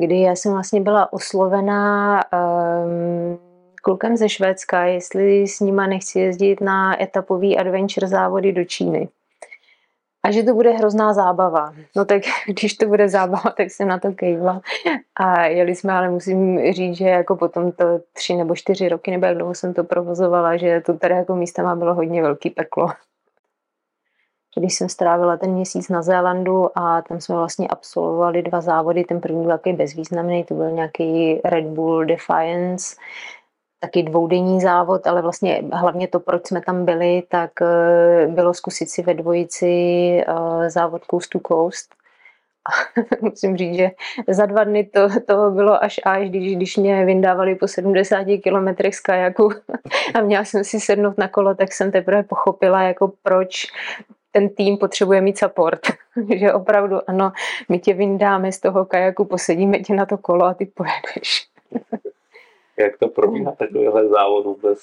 kdy 0.00 0.20
já 0.20 0.32
jsem 0.32 0.52
vlastně 0.52 0.80
byla 0.80 1.12
oslovená 1.12 2.20
um, 2.32 3.38
klukem 3.82 4.16
ze 4.16 4.28
Švédska, 4.28 4.84
jestli 4.84 5.48
s 5.48 5.60
nima 5.60 5.86
nechci 5.86 6.18
jezdit 6.20 6.60
na 6.60 7.02
etapový 7.02 7.58
adventure 7.58 8.08
závody 8.08 8.52
do 8.52 8.64
Číny 8.64 9.08
a 10.26 10.30
že 10.30 10.42
to 10.42 10.54
bude 10.54 10.70
hrozná 10.70 11.14
zábava. 11.14 11.74
No 11.96 12.04
tak 12.04 12.22
když 12.46 12.74
to 12.74 12.86
bude 12.86 13.08
zábava, 13.08 13.50
tak 13.56 13.70
jsem 13.70 13.88
na 13.88 13.98
to 13.98 14.12
kejvla. 14.12 14.60
A 15.16 15.46
jeli 15.46 15.74
jsme, 15.74 15.92
ale 15.92 16.10
musím 16.10 16.72
říct, 16.72 16.96
že 16.96 17.08
jako 17.08 17.36
potom 17.36 17.72
to 17.72 18.00
tři 18.12 18.36
nebo 18.36 18.56
čtyři 18.56 18.88
roky, 18.88 19.10
nebo 19.10 19.26
jak 19.26 19.36
dlouho 19.36 19.54
jsem 19.54 19.74
to 19.74 19.84
provozovala, 19.84 20.56
že 20.56 20.82
to 20.86 20.94
tady 20.94 21.14
jako 21.14 21.36
místama 21.36 21.76
bylo 21.76 21.94
hodně 21.94 22.22
velký 22.22 22.50
peklo. 22.50 22.88
Když 24.58 24.74
jsem 24.74 24.88
strávila 24.88 25.36
ten 25.36 25.50
měsíc 25.50 25.88
na 25.88 26.02
Zélandu 26.02 26.78
a 26.78 27.02
tam 27.02 27.20
jsme 27.20 27.34
vlastně 27.34 27.68
absolvovali 27.68 28.42
dva 28.42 28.60
závody, 28.60 29.04
ten 29.04 29.20
první 29.20 29.42
byl 29.42 29.50
takový 29.50 29.74
bezvýznamný, 29.74 30.44
to 30.44 30.54
byl 30.54 30.70
nějaký 30.70 31.40
Red 31.44 31.64
Bull 31.64 32.04
Defiance, 32.04 32.96
taky 33.80 34.02
dvoudenní 34.02 34.60
závod, 34.60 35.06
ale 35.06 35.22
vlastně 35.22 35.62
hlavně 35.72 36.08
to, 36.08 36.20
proč 36.20 36.46
jsme 36.46 36.60
tam 36.60 36.84
byli, 36.84 37.22
tak 37.28 37.50
eh, 37.62 38.26
bylo 38.26 38.54
zkusit 38.54 38.90
si 38.90 39.02
ve 39.02 39.14
dvojici 39.14 39.66
eh, 40.28 40.70
závod 40.70 41.02
Coast 41.10 41.30
to 41.30 41.40
Coast. 41.48 41.94
musím 43.20 43.56
říct, 43.56 43.76
že 43.76 43.90
za 44.28 44.46
dva 44.46 44.64
dny 44.64 44.84
to, 44.84 45.08
to 45.26 45.50
bylo 45.50 45.84
až 45.84 46.00
až, 46.04 46.28
když, 46.28 46.56
když 46.56 46.76
mě 46.76 47.04
vyndávali 47.04 47.54
po 47.54 47.68
70 47.68 48.24
kilometrech 48.42 48.94
z 48.94 49.00
kajaku 49.00 49.50
a 50.14 50.20
měla 50.20 50.44
jsem 50.44 50.64
si 50.64 50.80
sednout 50.80 51.18
na 51.18 51.28
kolo, 51.28 51.54
tak 51.54 51.72
jsem 51.72 51.92
teprve 51.92 52.22
pochopila, 52.22 52.82
jako 52.82 53.12
proč 53.22 53.66
ten 54.36 54.48
tým 54.48 54.76
potřebuje 54.76 55.20
mít 55.20 55.38
support. 55.38 55.80
že 56.36 56.52
opravdu 56.52 56.96
ano, 57.06 57.32
my 57.68 57.78
tě 57.78 57.94
vyndáme 57.94 58.52
z 58.52 58.60
toho 58.60 58.84
kajaku, 58.84 59.24
posedíme 59.24 59.78
tě 59.78 59.94
na 59.94 60.06
to 60.06 60.18
kolo 60.18 60.44
a 60.44 60.54
ty 60.54 60.66
pojedeš. 60.66 61.48
Jak 62.78 62.98
to 62.98 63.08
probíhá 63.08 63.52
takovýhle 63.52 64.08
závod 64.08 64.46
vůbec? 64.46 64.78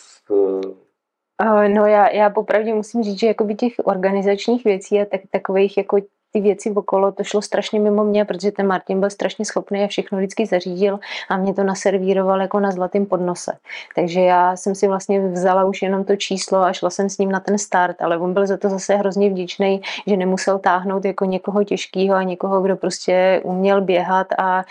Eh? 1.41 1.69
No 1.69 1.85
já, 1.85 2.09
já 2.09 2.29
popravdě 2.29 2.73
musím 2.73 3.03
říct, 3.03 3.19
že 3.19 3.27
jakoby 3.27 3.55
těch 3.55 3.73
organizačních 3.83 4.63
věcí 4.63 5.01
a 5.01 5.05
tak, 5.05 5.21
takových 5.31 5.77
jako 5.77 5.97
ty 6.33 6.41
věci 6.41 6.71
okolo, 6.71 7.11
to 7.11 7.23
šlo 7.23 7.41
strašně 7.41 7.79
mimo 7.79 8.03
mě, 8.03 8.25
protože 8.25 8.51
ten 8.51 8.67
Martin 8.67 8.99
byl 8.99 9.09
strašně 9.09 9.45
schopný 9.45 9.83
a 9.83 9.87
všechno 9.87 10.17
vždycky 10.17 10.45
zařídil 10.45 10.99
a 11.29 11.37
mě 11.37 11.53
to 11.53 11.63
naservíroval 11.63 12.41
jako 12.41 12.59
na 12.59 12.71
zlatém 12.71 13.05
podnose. 13.05 13.51
Takže 13.95 14.21
já 14.21 14.55
jsem 14.55 14.75
si 14.75 14.87
vlastně 14.87 15.27
vzala 15.27 15.65
už 15.65 15.81
jenom 15.81 16.03
to 16.03 16.15
číslo 16.15 16.57
a 16.57 16.73
šla 16.73 16.89
jsem 16.89 17.09
s 17.09 17.17
ním 17.17 17.31
na 17.31 17.39
ten 17.39 17.57
start, 17.57 18.01
ale 18.01 18.17
on 18.17 18.33
byl 18.33 18.47
za 18.47 18.57
to 18.57 18.69
zase 18.69 18.95
hrozně 18.95 19.29
vděčný, 19.29 19.81
že 20.07 20.17
nemusel 20.17 20.59
táhnout 20.59 21.05
jako 21.05 21.25
někoho 21.25 21.63
těžkého 21.63 22.15
a 22.15 22.23
někoho, 22.23 22.61
kdo 22.61 22.75
prostě 22.75 23.41
uměl 23.43 23.81
běhat 23.81 24.27
a 24.37 24.63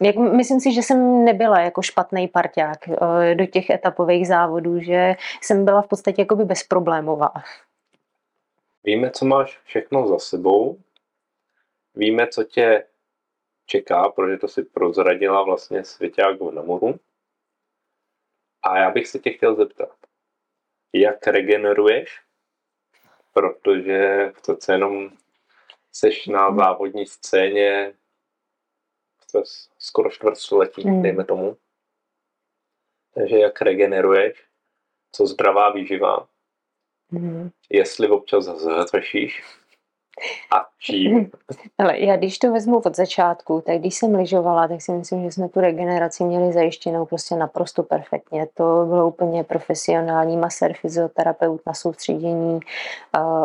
jak, 0.00 0.16
myslím 0.16 0.60
si, 0.60 0.72
že 0.72 0.82
jsem 0.82 1.24
nebyla 1.24 1.60
jako 1.60 1.82
špatný 1.82 2.28
parťák 2.28 2.88
eh, 2.88 3.34
do 3.34 3.46
těch 3.46 3.70
etapových 3.70 4.28
závodů, 4.28 4.80
že 4.80 5.14
jsem 5.42 5.64
byla 5.64 5.82
v 5.82 5.88
podstatě 5.88 6.22
jakoby 6.22 6.44
bezproblémová. 6.44 7.32
Víme, 8.84 9.10
co 9.10 9.24
máš 9.24 9.58
všechno 9.64 10.08
za 10.08 10.18
sebou, 10.18 10.76
Víme, 11.94 12.28
co 12.28 12.44
tě 12.44 12.86
čeká, 13.66 14.08
protože 14.08 14.36
to 14.36 14.48
si 14.48 14.62
prozradila 14.62 15.42
vlastně 15.42 15.84
Svěťáku 15.84 16.50
na 16.50 16.62
moru. 16.62 17.00
A 18.62 18.78
já 18.78 18.90
bych 18.90 19.06
se 19.06 19.18
tě 19.18 19.30
chtěl 19.30 19.56
zeptat, 19.56 19.96
jak 20.92 21.26
regeneruješ, 21.26 22.20
protože 23.32 24.32
přece 24.42 24.72
jenom 24.72 25.10
seš 25.92 26.26
na 26.26 26.54
závodní 26.56 27.06
scéně 27.06 27.94
skoro 29.78 30.10
čtvrtstoletí, 30.10 30.90
mm. 30.90 31.02
dejme 31.02 31.24
tomu. 31.24 31.56
Takže 33.14 33.38
jak 33.38 33.62
regeneruješ, 33.62 34.44
co 35.12 35.26
zdravá 35.26 35.72
výživa, 35.72 36.28
mm. 37.10 37.50
jestli 37.70 38.08
občas 38.08 38.44
zhršíš, 38.44 39.59
a 40.52 40.66
čím? 40.80 41.30
Ale 41.78 42.00
já 42.00 42.16
když 42.16 42.38
to 42.38 42.52
vezmu 42.52 42.78
od 42.78 42.96
začátku, 42.96 43.62
tak 43.66 43.78
když 43.78 43.94
jsem 43.94 44.14
lyžovala, 44.14 44.68
tak 44.68 44.82
si 44.82 44.92
myslím, 44.92 45.22
že 45.22 45.32
jsme 45.32 45.48
tu 45.48 45.60
regeneraci 45.60 46.24
měli 46.24 46.52
zajištěnou 46.52 47.06
prostě 47.06 47.36
naprosto 47.36 47.82
perfektně. 47.82 48.46
To 48.54 48.86
bylo 48.88 49.08
úplně 49.08 49.44
profesionální 49.44 50.36
masér, 50.36 50.72
fyzioterapeut 50.80 51.60
na 51.66 51.74
soustředění, 51.74 52.60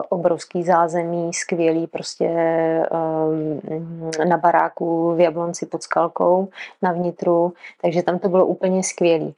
obrovský 0.09 0.63
zázemí, 0.63 1.33
skvělý 1.33 1.87
prostě 1.87 2.29
na 4.29 4.37
baráku 4.37 5.15
v 5.15 5.19
Jablonci 5.19 5.65
pod 5.65 5.83
Skalkou 5.83 6.47
na 6.81 6.91
vnitru, 6.91 7.53
takže 7.81 8.03
tam 8.03 8.19
to 8.19 8.29
bylo 8.29 8.45
úplně 8.45 8.83
skvělý. 8.83 9.35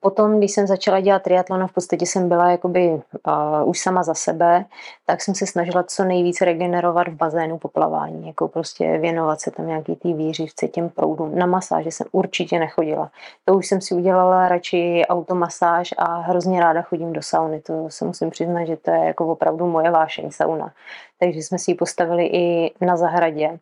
Potom, 0.00 0.38
když 0.38 0.52
jsem 0.52 0.66
začala 0.66 1.00
dělat 1.00 1.22
triatlon, 1.22 1.66
v 1.66 1.72
podstatě 1.72 2.06
jsem 2.06 2.28
byla 2.28 2.50
jakoby 2.50 2.88
uh, 2.88 3.68
už 3.68 3.78
sama 3.78 4.02
za 4.02 4.14
sebe, 4.14 4.64
tak 5.06 5.22
jsem 5.22 5.34
se 5.34 5.46
snažila 5.46 5.82
co 5.82 6.04
nejvíce 6.04 6.44
regenerovat 6.44 7.08
v 7.08 7.16
bazénu 7.16 7.58
po 7.58 7.68
plavání, 7.68 8.26
jako 8.26 8.48
prostě 8.48 8.98
věnovat 8.98 9.40
se 9.40 9.50
tam 9.50 9.66
nějaký 9.66 9.96
tý 9.96 10.14
výřivce, 10.14 10.68
těm 10.68 10.88
proudům. 10.88 11.38
Na 11.38 11.46
masáže 11.46 11.90
jsem 11.90 12.06
určitě 12.12 12.58
nechodila. 12.58 13.10
To 13.44 13.54
už 13.54 13.66
jsem 13.66 13.80
si 13.80 13.94
udělala 13.94 14.48
radši 14.48 15.02
automasáž 15.08 15.94
a 15.98 16.20
hrozně 16.20 16.60
ráda 16.60 16.82
chodím 16.82 17.12
do 17.12 17.22
sauny. 17.22 17.60
To 17.60 17.86
se 17.88 18.04
musím 18.04 18.30
přiznat, 18.30 18.64
že 18.64 18.76
to 18.76 18.90
je 18.90 19.04
jako 19.04 19.26
opravdu 19.26 19.66
moje 19.66 19.90
vášeň 19.90 20.30
sauna. 20.30 20.72
Takže 21.20 21.38
jsme 21.38 21.58
si 21.58 21.70
ji 21.70 21.74
postavili 21.74 22.26
i 22.26 22.74
na 22.80 22.96
zahradě. 22.96 23.58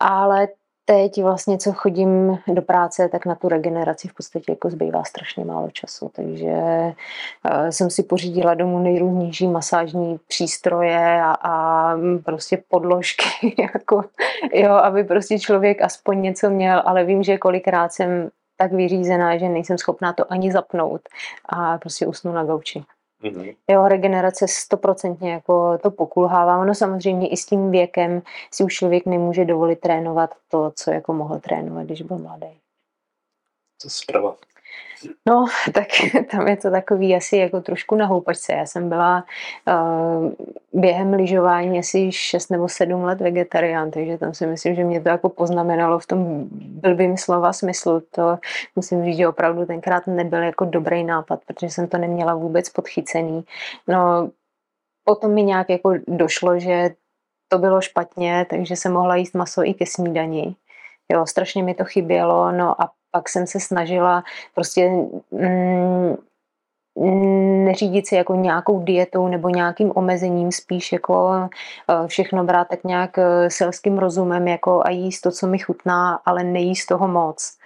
Ale 0.00 0.48
teď 0.88 1.22
vlastně, 1.22 1.58
co 1.58 1.72
chodím 1.72 2.38
do 2.46 2.62
práce, 2.62 3.08
tak 3.08 3.26
na 3.26 3.34
tu 3.34 3.48
regeneraci 3.48 4.08
v 4.08 4.14
podstatě 4.14 4.52
jako 4.52 4.70
zbývá 4.70 5.04
strašně 5.04 5.44
málo 5.44 5.70
času, 5.70 6.10
takže 6.14 6.52
uh, 6.52 7.68
jsem 7.70 7.90
si 7.90 8.02
pořídila 8.02 8.54
domů 8.54 8.78
nejrůznější 8.78 9.46
masážní 9.46 10.20
přístroje 10.28 11.22
a, 11.22 11.32
a 11.32 11.94
prostě 12.24 12.62
podložky, 12.68 13.54
jako, 13.74 14.04
jo, 14.54 14.72
aby 14.72 15.04
prostě 15.04 15.38
člověk 15.38 15.82
aspoň 15.82 16.22
něco 16.22 16.50
měl, 16.50 16.82
ale 16.84 17.04
vím, 17.04 17.22
že 17.22 17.38
kolikrát 17.38 17.92
jsem 17.92 18.30
tak 18.56 18.72
vyřízená, 18.72 19.38
že 19.38 19.48
nejsem 19.48 19.78
schopná 19.78 20.12
to 20.12 20.32
ani 20.32 20.52
zapnout 20.52 21.00
a 21.48 21.78
prostě 21.78 22.06
usnu 22.06 22.32
na 22.32 22.44
gauči. 22.44 22.84
Mm-hmm. 23.22 23.56
Jo, 23.70 23.88
regenerace 23.88 24.48
stoprocentně 24.48 25.32
jako 25.32 25.78
to 25.78 25.90
pokulhává. 25.90 26.58
Ono 26.58 26.74
samozřejmě 26.74 27.28
i 27.28 27.36
s 27.36 27.46
tím 27.46 27.70
věkem 27.70 28.22
si 28.52 28.64
už 28.64 28.74
člověk 28.74 29.06
nemůže 29.06 29.44
dovolit 29.44 29.80
trénovat 29.80 30.34
to, 30.48 30.72
co 30.74 30.90
jako 30.90 31.12
mohl 31.12 31.40
trénovat, 31.40 31.86
když 31.86 32.02
byl 32.02 32.18
mladý. 32.18 32.60
Co 33.78 33.90
zprava? 33.90 34.36
No, 35.26 35.46
tak 35.72 35.86
tam 36.30 36.48
je 36.48 36.56
to 36.56 36.70
takový 36.70 37.16
asi 37.16 37.36
jako 37.36 37.60
trošku 37.60 37.94
na 37.94 38.06
houpačce. 38.06 38.52
Já 38.52 38.66
jsem 38.66 38.88
byla 38.88 39.24
uh, 39.68 40.32
během 40.72 41.12
lyžování 41.12 41.78
asi 41.78 42.12
6 42.12 42.50
nebo 42.50 42.68
7 42.68 43.04
let 43.04 43.20
vegetarián, 43.20 43.90
takže 43.90 44.18
tam 44.18 44.34
si 44.34 44.46
myslím, 44.46 44.74
že 44.74 44.84
mě 44.84 45.00
to 45.00 45.08
jako 45.08 45.28
poznamenalo 45.28 45.98
v 45.98 46.06
tom 46.06 46.48
blbým 46.52 47.16
slova 47.16 47.52
smyslu. 47.52 48.02
To 48.10 48.38
musím 48.76 49.04
říct, 49.04 49.16
že 49.16 49.28
opravdu 49.28 49.66
tenkrát 49.66 50.06
nebyl 50.06 50.42
jako 50.42 50.64
dobrý 50.64 51.04
nápad, 51.04 51.40
protože 51.46 51.70
jsem 51.70 51.88
to 51.88 51.98
neměla 51.98 52.34
vůbec 52.34 52.68
podchycený. 52.68 53.44
No, 53.88 54.30
potom 55.04 55.34
mi 55.34 55.42
nějak 55.42 55.70
jako 55.70 55.94
došlo, 56.08 56.58
že 56.58 56.90
to 57.48 57.58
bylo 57.58 57.80
špatně, 57.80 58.46
takže 58.50 58.76
jsem 58.76 58.92
mohla 58.92 59.16
jíst 59.16 59.34
maso 59.34 59.64
i 59.64 59.74
ke 59.74 59.86
snídani. 59.86 60.56
Jo, 61.12 61.26
strašně 61.26 61.62
mi 61.62 61.74
to 61.74 61.84
chybělo, 61.84 62.52
no 62.52 62.82
a 62.82 62.90
pak 63.10 63.28
jsem 63.28 63.46
se 63.46 63.60
snažila 63.60 64.24
prostě 64.54 64.90
mm, 65.30 66.16
neřídit 67.64 68.06
se 68.06 68.16
jako 68.16 68.34
nějakou 68.34 68.82
dietou 68.82 69.28
nebo 69.28 69.48
nějakým 69.48 69.92
omezením, 69.94 70.52
spíš 70.52 70.92
jako 70.92 71.30
eh, 71.90 72.08
všechno 72.08 72.44
brát 72.44 72.68
tak 72.68 72.84
nějak 72.84 73.18
eh, 73.18 73.50
selským 73.50 73.98
rozumem 73.98 74.48
jako 74.48 74.82
a 74.84 74.90
jíst 74.90 75.20
to, 75.20 75.30
co 75.30 75.46
mi 75.46 75.58
chutná, 75.58 76.20
ale 76.24 76.44
nejíst 76.44 76.86
toho 76.86 77.08
moc. 77.08 77.58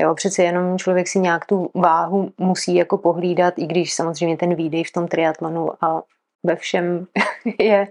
Jo, 0.00 0.14
přece 0.14 0.42
jenom 0.42 0.78
člověk 0.78 1.08
si 1.08 1.18
nějak 1.18 1.46
tu 1.46 1.70
váhu 1.74 2.30
musí 2.38 2.74
jako 2.74 2.98
pohlídat, 2.98 3.54
i 3.58 3.66
když 3.66 3.94
samozřejmě 3.94 4.36
ten 4.36 4.54
výdej 4.54 4.84
v 4.84 4.92
tom 4.92 5.08
triatlonu 5.08 5.84
a 5.84 6.02
ve 6.44 6.56
všem 6.56 7.06
je 7.58 7.88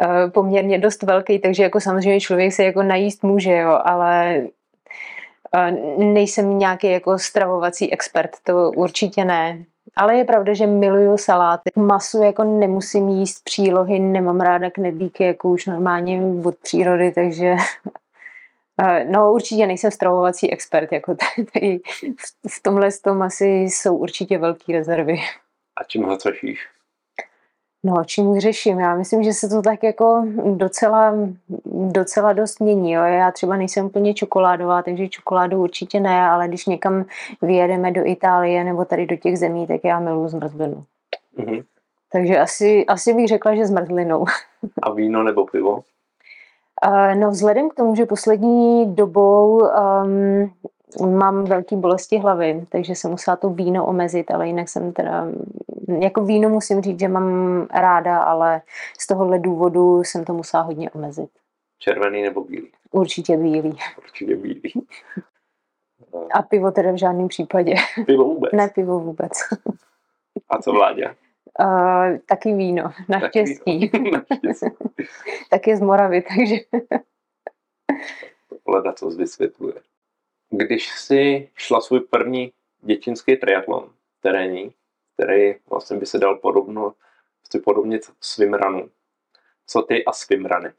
eh, 0.00 0.30
poměrně 0.30 0.78
dost 0.78 1.02
velký, 1.02 1.38
takže 1.38 1.62
jako 1.62 1.80
samozřejmě 1.80 2.20
člověk 2.20 2.52
se 2.52 2.64
jako 2.64 2.82
najíst 2.82 3.22
může, 3.22 3.52
jo, 3.56 3.80
ale 3.84 4.42
Nejsem 5.98 6.58
nějaký 6.58 6.90
jako 6.90 7.18
stravovací 7.18 7.92
expert, 7.92 8.30
to 8.42 8.70
určitě 8.70 9.24
ne. 9.24 9.64
Ale 9.96 10.16
je 10.16 10.24
pravda, 10.24 10.54
že 10.54 10.66
miluju 10.66 11.16
saláty. 11.16 11.70
Masu 11.76 12.22
jako 12.22 12.44
nemusím 12.44 13.08
jíst 13.08 13.44
přílohy, 13.44 13.98
nemám 13.98 14.40
ráda 14.40 14.70
knedlíky 14.70 15.24
jako 15.24 15.48
už 15.48 15.66
normálně 15.66 16.22
od 16.44 16.56
přírody, 16.56 17.12
takže 17.12 17.56
Eh, 18.80 19.04
no 19.04 19.32
určitě 19.32 19.66
nejsem 19.66 19.90
stravovací 19.90 20.52
expert, 20.52 20.92
jako 20.92 21.16
tady 21.52 21.80
v 22.48 22.62
tomhle 22.62 22.88
tom 23.04 23.22
asi 23.22 23.46
jsou 23.46 23.96
určitě 23.96 24.38
velké 24.38 24.72
rezervy. 24.72 25.16
A 25.76 25.84
čím 25.84 26.02
ho 26.02 26.16
cošíš? 26.16 26.68
No, 27.86 28.04
čím 28.06 28.40
řeším? 28.40 28.80
Já 28.80 28.94
myslím, 28.94 29.22
že 29.22 29.32
se 29.32 29.48
to 29.48 29.62
tak 29.62 29.82
jako 29.82 30.26
docela, 30.54 31.14
docela 31.74 32.32
dost 32.32 32.60
mění. 32.60 32.92
Jo. 32.92 33.02
Já 33.02 33.30
třeba 33.30 33.56
nejsem 33.56 33.86
úplně 33.86 34.14
čokoládová, 34.14 34.82
takže 34.82 35.08
čokoládu 35.08 35.62
určitě 35.62 36.00
ne, 36.00 36.28
ale 36.28 36.48
když 36.48 36.66
někam 36.66 37.04
vyjedeme 37.42 37.92
do 37.92 38.06
Itálie 38.06 38.64
nebo 38.64 38.84
tady 38.84 39.06
do 39.06 39.16
těch 39.16 39.38
zemí, 39.38 39.66
tak 39.66 39.80
já 39.84 40.00
miluji 40.00 40.28
zmrzlinu. 40.28 40.84
Mm-hmm. 41.38 41.64
Takže 42.12 42.38
asi, 42.38 42.86
asi 42.86 43.14
bych 43.14 43.28
řekla, 43.28 43.54
že 43.54 43.66
zmrzlinou. 43.66 44.24
A 44.82 44.90
víno 44.90 45.22
nebo 45.22 45.46
pivo? 45.46 45.80
No 47.14 47.30
vzhledem 47.30 47.70
k 47.70 47.74
tomu, 47.74 47.96
že 47.96 48.06
poslední 48.06 48.94
dobou 48.94 49.58
um, 49.58 50.52
mám 51.00 51.44
velké 51.44 51.76
bolesti 51.76 52.18
hlavy, 52.18 52.66
takže 52.68 52.94
jsem 52.94 53.10
musela 53.10 53.36
to 53.36 53.50
víno 53.50 53.86
omezit, 53.86 54.30
ale 54.30 54.46
jinak 54.46 54.68
jsem 54.68 54.92
teda, 54.92 55.26
jako 56.00 56.24
víno 56.24 56.48
musím 56.48 56.80
říct, 56.80 57.00
že 57.00 57.08
mám 57.08 57.66
ráda, 57.74 58.22
ale 58.22 58.62
z 58.98 59.06
tohohle 59.06 59.38
důvodu 59.38 60.04
jsem 60.04 60.24
to 60.24 60.32
musela 60.32 60.62
hodně 60.62 60.90
omezit. 60.90 61.30
Červený 61.78 62.22
nebo 62.22 62.44
bílý? 62.44 62.72
Určitě 62.90 63.36
bílý. 63.36 63.78
Určitě 63.98 64.36
bílý. 64.36 64.72
A 66.32 66.42
pivo 66.42 66.70
teda 66.70 66.92
v 66.92 66.98
žádném 66.98 67.28
případě. 67.28 67.74
Pivo 68.06 68.24
vůbec? 68.24 68.52
Ne, 68.52 68.68
pivo 68.68 69.00
vůbec. 69.00 69.32
A 70.48 70.62
co 70.62 70.72
vládě? 70.72 71.14
Uh, 71.60 72.18
taky 72.26 72.54
víno, 72.54 72.92
naštěstí. 73.08 73.90
tak 75.50 75.66
je 75.66 75.76
z 75.76 75.80
Moravy, 75.80 76.22
takže... 76.22 76.56
Leda, 78.66 78.92
co 78.92 79.08
vysvětluje. 79.08 79.74
Když 80.50 80.88
jsi 80.98 81.48
šla 81.54 81.80
svůj 81.80 82.00
první 82.00 82.52
dětinský 82.80 83.36
triatlon 83.36 83.90
terénní, 84.20 84.72
který 85.14 85.54
vlastně 85.70 85.96
by 85.96 86.06
se 86.06 86.18
dal 86.18 86.36
podobno, 86.36 86.94
podobnit 87.64 88.02
swimrunu. 88.20 88.88
Co 89.66 89.82
ty 89.82 90.04
a 90.04 90.12
swimruny? 90.12 90.72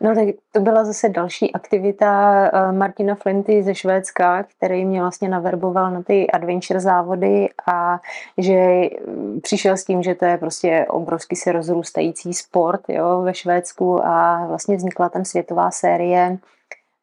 No 0.00 0.14
tak 0.14 0.28
to 0.52 0.60
byla 0.60 0.84
zase 0.84 1.08
další 1.08 1.52
aktivita 1.52 2.32
eh, 2.46 2.72
Martina 2.72 3.14
Flinty 3.14 3.62
ze 3.62 3.74
Švédska, 3.74 4.42
který 4.42 4.84
mě 4.84 5.00
vlastně 5.00 5.28
naverboval 5.28 5.90
na 5.90 6.02
ty 6.02 6.30
adventure 6.30 6.80
závody 6.80 7.48
a 7.72 8.00
že 8.38 8.88
mm, 9.06 9.40
přišel 9.40 9.76
s 9.76 9.84
tím, 9.84 10.02
že 10.02 10.14
to 10.14 10.24
je 10.24 10.38
prostě 10.38 10.86
obrovsky 10.88 11.36
se 11.36 11.52
rozrůstající 11.52 12.34
sport 12.34 12.80
jo, 12.88 13.22
ve 13.22 13.34
Švédsku 13.34 14.06
a 14.06 14.46
vlastně 14.46 14.76
vznikla 14.76 15.08
tam 15.08 15.24
světová 15.24 15.70
série 15.70 16.38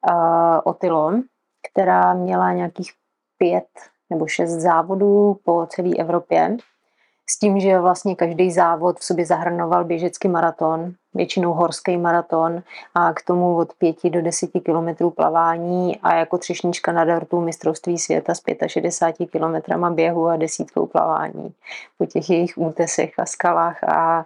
uh, 0.10 0.60
Otilo, 0.64 1.14
která 1.72 2.14
měla 2.14 2.54
nějakých 2.54 2.92
pět 3.38 3.68
nebo 4.10 4.28
šest 4.28 4.52
závodů 4.52 5.40
po 5.44 5.66
celé 5.66 5.90
Evropě 5.98 6.58
s 7.30 7.40
tím, 7.40 7.60
že 7.60 7.80
vlastně 7.80 8.16
každý 8.16 8.52
závod 8.52 9.00
v 9.00 9.04
sobě 9.04 9.26
zahrnoval 9.26 9.86
běžecký 9.86 10.28
maraton, 10.28 10.94
většinou 11.14 11.54
horský 11.54 11.98
maraton 11.98 12.64
a 12.96 13.14
k 13.14 13.22
tomu 13.22 13.58
od 13.58 13.74
5 13.74 13.96
do 14.04 14.22
10 14.22 14.50
kilometrů 14.66 15.10
plavání 15.10 16.00
a 16.04 16.16
jako 16.16 16.38
třešnička 16.38 16.92
na 16.92 17.06
dortu 17.06 17.42
mistrovství 17.42 17.98
světa 17.98 18.36
s 18.36 18.42
65 18.68 19.32
kilometrama 19.32 19.90
běhu 19.90 20.28
a 20.28 20.38
desítkou 20.38 20.86
plavání 20.86 21.54
po 21.98 22.06
těch 22.06 22.30
jejich 22.30 22.58
útesech 22.58 23.14
a 23.20 23.26
skalách 23.26 23.84
a 23.84 24.26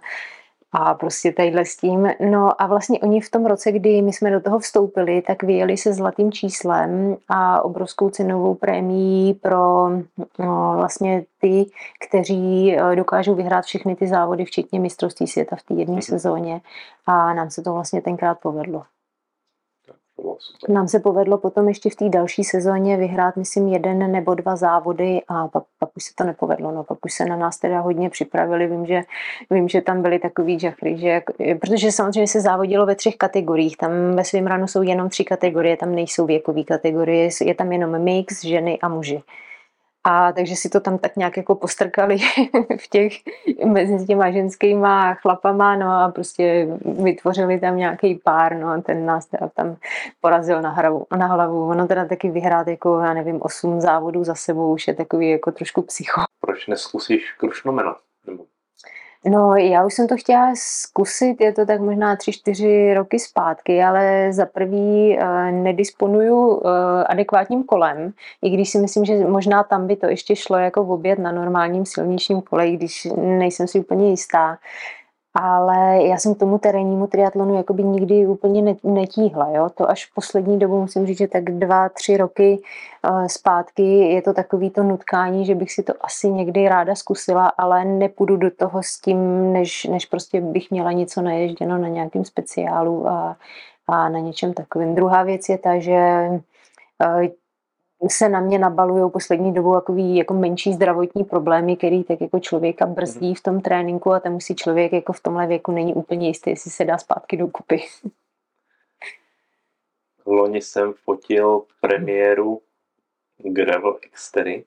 a 0.74 0.94
prostě 0.94 1.32
tadyhle 1.32 1.64
s 1.64 1.76
tím. 1.76 2.08
No 2.30 2.62
a 2.62 2.66
vlastně 2.66 3.00
oni 3.00 3.20
v 3.20 3.30
tom 3.30 3.46
roce, 3.46 3.72
kdy 3.72 4.02
my 4.02 4.12
jsme 4.12 4.30
do 4.30 4.40
toho 4.40 4.58
vstoupili, 4.58 5.22
tak 5.22 5.42
vyjeli 5.42 5.76
se 5.76 5.92
zlatým 5.92 6.32
číslem 6.32 7.16
a 7.28 7.62
obrovskou 7.62 8.10
cenovou 8.10 8.54
prémií 8.54 9.34
pro 9.34 9.90
no, 10.38 10.72
vlastně 10.76 11.24
ty, 11.40 11.66
kteří 12.08 12.76
eh, 12.76 12.96
dokážou 12.96 13.34
vyhrát 13.34 13.64
všechny 13.64 13.96
ty 13.96 14.06
závody, 14.06 14.44
včetně 14.44 14.80
mistrovství 14.80 15.26
světa 15.26 15.56
v 15.56 15.62
té 15.62 15.74
jedné 15.74 15.96
mm-hmm. 15.96 16.10
sezóně. 16.10 16.60
A 17.06 17.34
nám 17.34 17.50
se 17.50 17.62
to 17.62 17.72
vlastně 17.72 18.02
tenkrát 18.02 18.38
povedlo. 18.42 18.82
Nám 20.68 20.88
se 20.88 21.00
povedlo 21.00 21.38
potom 21.38 21.68
ještě 21.68 21.90
v 21.90 21.94
té 21.94 22.08
další 22.08 22.44
sezóně 22.44 22.96
vyhrát, 22.96 23.36
myslím, 23.36 23.68
jeden 23.68 24.12
nebo 24.12 24.34
dva 24.34 24.56
závody 24.56 25.20
a 25.28 25.48
pak, 25.48 25.64
pak 25.78 25.90
už 25.96 26.04
se 26.04 26.14
to 26.14 26.24
nepovedlo. 26.24 26.72
No, 26.72 26.84
pak 26.84 26.98
už 27.04 27.12
se 27.14 27.24
na 27.24 27.36
nás 27.36 27.58
teda 27.58 27.80
hodně 27.80 28.10
připravili. 28.10 28.66
Vím, 28.66 28.86
že, 28.86 29.02
vím, 29.50 29.68
že 29.68 29.80
tam 29.80 30.02
byly 30.02 30.18
takový 30.18 30.58
žachry, 30.58 30.98
že, 30.98 31.22
protože 31.60 31.92
samozřejmě 31.92 32.28
se 32.28 32.40
závodilo 32.40 32.86
ve 32.86 32.94
třech 32.94 33.16
kategoriích. 33.16 33.76
Tam 33.76 33.90
ve 34.16 34.24
svém 34.24 34.46
ranu 34.46 34.66
jsou 34.66 34.82
jenom 34.82 35.08
tři 35.08 35.24
kategorie, 35.24 35.76
tam 35.76 35.94
nejsou 35.94 36.26
věkové 36.26 36.64
kategorie, 36.64 37.28
je 37.44 37.54
tam 37.54 37.72
jenom 37.72 37.98
mix, 37.98 38.44
ženy 38.44 38.78
a 38.82 38.88
muži. 38.88 39.22
A 40.04 40.32
takže 40.32 40.56
si 40.56 40.68
to 40.68 40.80
tam 40.80 40.98
tak 40.98 41.16
nějak 41.16 41.36
jako 41.36 41.54
postrkali 41.54 42.16
v 42.78 42.88
těch, 42.88 43.12
mezi 43.64 44.06
těma 44.06 44.30
ženskýma 44.30 45.14
chlapama, 45.14 45.76
no 45.76 45.90
a 45.90 46.08
prostě 46.08 46.68
vytvořili 47.02 47.60
tam 47.60 47.76
nějaký 47.76 48.14
pár, 48.24 48.56
no 48.56 48.68
a 48.68 48.80
ten 48.80 49.06
nás 49.06 49.26
teda 49.26 49.48
tam 49.48 49.76
porazil 50.20 50.62
na, 50.62 50.70
hravu, 50.70 51.06
na 51.16 51.26
hlavu. 51.26 51.68
Ono 51.68 51.88
teda 51.88 52.04
taky 52.04 52.30
vyhrát 52.30 52.68
jako, 52.68 52.98
já 52.98 53.14
nevím, 53.14 53.42
osm 53.42 53.80
závodů 53.80 54.24
za 54.24 54.34
sebou 54.34 54.72
už 54.72 54.88
je 54.88 54.94
takový 54.94 55.30
jako 55.30 55.52
trošku 55.52 55.82
psycho. 55.82 56.20
Proč 56.40 56.66
neskusíš 56.66 57.32
krušnomena? 57.32 57.96
No, 59.26 59.56
já 59.56 59.86
už 59.86 59.94
jsem 59.94 60.08
to 60.08 60.16
chtěla 60.16 60.52
zkusit, 60.56 61.40
je 61.40 61.52
to 61.52 61.66
tak 61.66 61.80
možná 61.80 62.16
tři, 62.16 62.32
čtyři 62.32 62.94
roky 62.94 63.18
zpátky, 63.18 63.82
ale 63.82 64.32
za 64.32 64.46
prvý 64.46 65.18
eh, 65.18 65.52
nedisponuju 65.52 66.62
eh, 66.64 67.04
adekvátním 67.04 67.64
kolem, 67.64 68.12
i 68.42 68.50
když 68.50 68.70
si 68.70 68.78
myslím, 68.78 69.04
že 69.04 69.14
možná 69.18 69.62
tam 69.62 69.86
by 69.86 69.96
to 69.96 70.06
ještě 70.06 70.36
šlo 70.36 70.56
jako 70.56 70.84
v 70.84 70.90
oběd 70.90 71.18
na 71.18 71.32
normálním 71.32 71.86
silničním 71.86 72.42
kole, 72.42 72.70
když 72.70 73.08
nejsem 73.16 73.68
si 73.68 73.80
úplně 73.80 74.10
jistá 74.10 74.58
ale 75.34 76.02
já 76.02 76.16
jsem 76.16 76.34
tomu 76.34 76.58
terénnímu 76.58 77.06
triatlonu 77.06 77.56
jakoby 77.56 77.82
nikdy 77.82 78.26
úplně 78.26 78.76
netíhla. 78.84 79.50
Jo? 79.50 79.68
To 79.74 79.90
až 79.90 80.06
poslední 80.06 80.58
dobu 80.58 80.80
musím 80.80 81.06
říct, 81.06 81.18
že 81.18 81.28
tak 81.28 81.44
dva, 81.44 81.88
tři 81.88 82.16
roky 82.16 82.58
uh, 83.10 83.26
zpátky 83.26 83.98
je 83.98 84.22
to 84.22 84.32
takový 84.32 84.70
to 84.70 84.82
nutkání, 84.82 85.46
že 85.46 85.54
bych 85.54 85.72
si 85.72 85.82
to 85.82 85.92
asi 86.00 86.28
někdy 86.28 86.68
ráda 86.68 86.94
zkusila, 86.94 87.46
ale 87.46 87.84
nepůjdu 87.84 88.36
do 88.36 88.50
toho 88.50 88.82
s 88.82 89.00
tím, 89.00 89.52
než, 89.52 89.84
než 89.84 90.06
prostě 90.06 90.40
bych 90.40 90.70
měla 90.70 90.92
něco 90.92 91.22
naježděno 91.22 91.78
na 91.78 91.88
nějakém 91.88 92.24
speciálu 92.24 93.08
a, 93.08 93.36
a 93.86 94.08
na 94.08 94.18
něčem 94.18 94.54
takovým. 94.54 94.94
Druhá 94.94 95.22
věc 95.22 95.48
je 95.48 95.58
ta, 95.58 95.78
že 95.78 96.28
uh, 97.06 97.26
se 98.08 98.28
na 98.28 98.40
mě 98.40 98.58
nabalují 98.58 99.10
poslední 99.10 99.54
dobu 99.54 99.74
takový 99.74 100.16
jako 100.16 100.34
menší 100.34 100.72
zdravotní 100.72 101.24
problémy, 101.24 101.76
který 101.76 102.04
tak 102.04 102.20
jako 102.20 102.40
člověka 102.40 102.86
brzdí 102.86 103.34
v 103.34 103.42
tom 103.42 103.60
tréninku 103.60 104.12
a 104.12 104.20
tam 104.20 104.32
musí 104.32 104.54
člověk 104.54 104.92
jako 104.92 105.12
v 105.12 105.20
tomhle 105.20 105.46
věku 105.46 105.72
není 105.72 105.94
úplně 105.94 106.28
jistý, 106.28 106.50
jestli 106.50 106.70
se 106.70 106.84
dá 106.84 106.98
zpátky 106.98 107.36
do 107.36 107.48
kupy. 107.48 107.82
Loni 110.26 110.60
jsem 110.60 110.92
fotil 110.92 111.62
premiéru 111.80 112.60
Gravel 113.38 113.98
Extery 114.02 114.64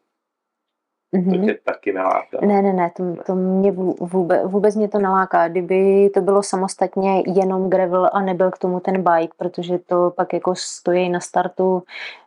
Mm-hmm. 1.18 1.40
To 1.40 1.46
tě 1.46 1.60
taky 1.64 1.94
naláká? 1.94 2.38
Ne, 2.42 2.62
ne, 2.62 2.74
ne, 2.74 2.92
to, 2.98 3.04
to 3.26 3.36
mě 3.36 3.72
vůbec, 4.00 4.42
vůbec 4.46 4.76
mě 4.76 4.88
to 4.88 5.00
naláká. 5.00 5.48
Kdyby 5.48 6.10
to 6.14 6.22
bylo 6.22 6.44
samostatně 6.44 7.24
jenom 7.26 7.70
gravel 7.70 8.10
a 8.14 8.22
nebyl 8.22 8.52
k 8.52 8.58
tomu 8.58 8.80
ten 8.80 8.96
bike, 8.96 9.34
protože 9.38 9.80
to 9.80 10.14
pak 10.16 10.34
jako 10.34 10.54
stojí 10.56 11.10
na 11.10 11.20
startu. 11.20 11.84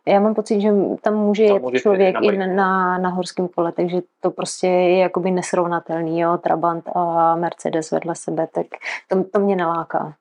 Já 0.07 0.19
mám 0.19 0.35
pocit, 0.35 0.61
že 0.61 0.71
tam 1.01 1.15
může 1.15 1.43
jet 1.43 1.63
člověk 1.75 2.15
i 2.21 2.37
na, 2.37 2.47
na, 2.47 2.97
na 2.97 3.09
horském 3.09 3.47
kole, 3.47 3.71
takže 3.71 4.01
to 4.19 4.31
prostě 4.31 4.67
je 4.67 4.97
jakoby 4.97 5.31
nesrovnatelný, 5.31 6.19
jo, 6.19 6.37
Trabant 6.37 6.89
a 6.95 7.35
Mercedes 7.35 7.91
vedle 7.91 8.15
sebe, 8.15 8.47
tak 8.47 8.65
to, 9.07 9.23
to 9.23 9.39
mě 9.39 9.55
naláká. 9.55 10.13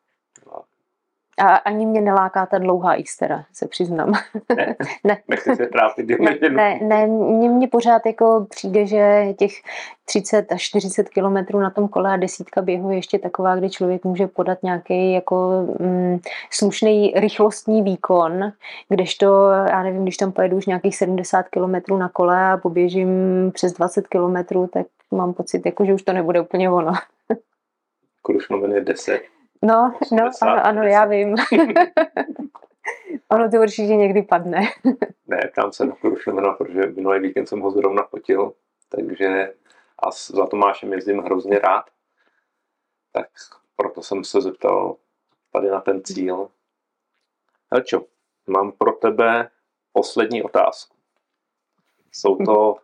A 1.40 1.56
ani 1.56 1.86
mě 1.86 2.00
neláká 2.00 2.46
ta 2.46 2.58
dlouhá 2.58 3.02
Xtera, 3.02 3.44
se 3.52 3.68
přiznám. 3.68 4.12
Ne, 4.56 4.76
ne. 5.04 5.18
Nechci 5.28 5.56
se 5.56 5.66
trápit. 5.66 6.08
Ne, 6.20 6.38
ne, 6.50 6.78
ne 6.82 7.06
mně, 7.06 7.48
mně 7.48 7.68
pořád 7.68 8.06
jako 8.06 8.46
přijde, 8.50 8.86
že 8.86 9.34
těch 9.38 9.52
30 10.04 10.52
až 10.52 10.62
40 10.62 11.08
kilometrů 11.08 11.60
na 11.60 11.70
tom 11.70 11.88
kole 11.88 12.12
a 12.12 12.16
desítka 12.16 12.62
běhu 12.62 12.90
je 12.90 12.96
ještě 12.96 13.18
taková, 13.18 13.56
kdy 13.56 13.70
člověk 13.70 14.04
může 14.04 14.26
podat 14.26 14.62
nějaký 14.62 15.12
jako 15.12 15.66
mm, 15.80 16.18
slušný 16.50 17.12
rychlostní 17.16 17.82
výkon, 17.82 18.52
kdežto, 18.88 19.48
já 19.50 19.82
nevím, 19.82 20.02
když 20.02 20.16
tam 20.16 20.32
pojedu 20.32 20.56
už 20.56 20.66
nějakých 20.66 20.96
70 20.96 21.48
kilometrů 21.48 21.96
na 21.96 22.08
kole 22.08 22.52
a 22.52 22.56
poběžím 22.56 23.08
přes 23.54 23.72
20 23.72 24.08
kilometrů, 24.08 24.66
tak 24.66 24.86
mám 25.10 25.34
pocit, 25.34 25.66
jako, 25.66 25.84
že 25.84 25.94
už 25.94 26.02
to 26.02 26.12
nebude 26.12 26.40
úplně 26.40 26.70
ono. 26.70 26.92
Krušnomen 28.22 28.72
je 28.72 28.80
10. 28.80 29.22
No, 29.62 29.94
no, 30.12 30.30
ano, 30.42 30.66
ano, 30.66 30.82
já 30.82 31.04
vím. 31.04 31.34
ono 33.28 33.50
to 33.50 33.56
určitě 33.56 33.96
někdy 33.96 34.22
padne. 34.22 34.60
ne, 35.26 35.50
tam 35.54 35.72
se 35.72 35.84
na 35.84 35.96
Krušnomena, 35.96 36.52
protože 36.52 36.86
minulý 36.86 37.20
víkend 37.20 37.46
jsem 37.46 37.60
ho 37.60 37.70
zrovna 37.70 38.02
fotil, 38.02 38.52
takže 38.88 39.54
a 39.98 40.10
za 40.10 40.46
Tomášem 40.46 40.92
jezdím 40.92 41.18
hrozně 41.18 41.58
rád. 41.58 41.90
Tak 43.12 43.28
proto 43.76 44.02
jsem 44.02 44.24
se 44.24 44.40
zeptal 44.40 44.96
tady 45.52 45.68
na 45.68 45.80
ten 45.80 46.04
cíl. 46.04 46.50
Helčo, 47.72 48.04
mám 48.46 48.72
pro 48.72 48.92
tebe 48.92 49.50
poslední 49.92 50.42
otázku. 50.42 50.96
Jsou 52.12 52.36
to 52.36 52.76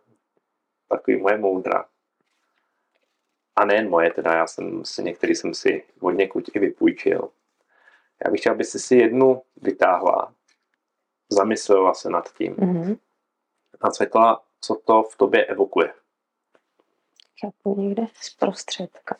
takový 0.89 1.17
moje 1.21 1.37
moudra. 1.37 1.85
A 3.57 3.65
nejen 3.65 3.89
moje, 3.89 4.13
teda 4.13 4.33
já 4.33 4.47
jsem 4.47 4.85
si 4.85 5.03
některý 5.03 5.35
jsem 5.35 5.53
si 5.53 5.83
od 5.99 6.11
někud 6.11 6.49
i 6.53 6.59
vypůjčil. 6.59 7.29
Já 8.25 8.31
bych 8.31 8.39
chtěl, 8.39 8.53
aby 8.53 8.63
si 8.63 8.95
jednu 8.95 9.41
vytáhla, 9.61 10.33
zamyslela 11.29 11.93
se 11.93 12.09
nad 12.09 12.33
tím 12.33 12.55
mm-hmm. 12.55 12.97
a 13.81 13.89
řekla, 13.89 14.43
co 14.61 14.75
to 14.75 15.03
v 15.03 15.17
tobě 15.17 15.45
evokuje. 15.45 15.93
Chápu 17.41 17.81
někde 17.81 18.07
z 18.13 18.35
prostředka. 18.35 19.17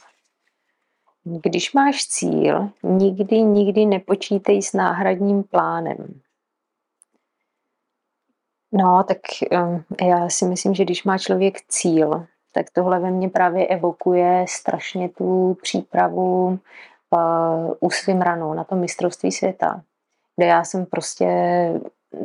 Když 1.23 1.73
máš 1.73 2.07
cíl, 2.07 2.69
nikdy, 2.83 3.41
nikdy 3.41 3.85
nepočítej 3.85 4.61
s 4.61 4.73
náhradním 4.73 5.43
plánem. 5.43 6.21
No, 8.71 9.03
tak 9.07 9.17
um, 9.51 9.83
já 10.07 10.29
si 10.29 10.45
myslím, 10.45 10.73
že 10.73 10.83
když 10.83 11.03
má 11.03 11.17
člověk 11.17 11.61
cíl, 11.67 12.27
tak 12.51 12.65
tohle 12.73 12.99
ve 12.99 13.11
mně 13.11 13.29
právě 13.29 13.67
evokuje 13.67 14.45
strašně 14.49 15.09
tu 15.09 15.57
přípravu 15.61 16.59
uh, 17.09 17.73
u 17.79 17.89
svým 17.89 18.21
ranou 18.21 18.53
na 18.53 18.63
to 18.63 18.75
mistrovství 18.75 19.31
světa, 19.31 19.81
kde 20.35 20.45
já 20.45 20.63
jsem 20.63 20.85
prostě 20.85 21.27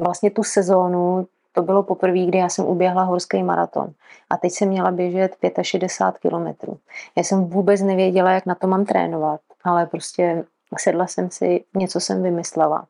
vlastně 0.01 0.31
tu 0.31 0.45
sezónu, 0.45 1.27
to 1.53 1.63
bylo 1.63 1.83
poprvé, 1.83 2.27
kdy 2.27 2.39
já 2.39 2.49
jsem 2.49 2.65
uběhla 2.65 3.03
horský 3.03 3.43
maraton 3.43 3.93
a 4.31 4.37
teď 4.37 4.53
jsem 4.53 4.69
měla 4.69 4.91
běžet 4.91 5.37
65 5.63 6.21
kilometrů. 6.21 6.79
Já 7.17 7.23
jsem 7.23 7.45
vůbec 7.45 7.81
nevěděla, 7.81 8.31
jak 8.31 8.47
na 8.47 8.55
to 8.55 8.67
mám 8.67 8.85
trénovat, 8.85 9.41
ale 9.65 9.87
prostě 9.87 10.45
sedla 10.79 11.07
jsem 11.07 11.31
si, 11.31 11.65
něco 11.75 12.01
jsem 12.01 12.23
vymyslela 12.23 12.87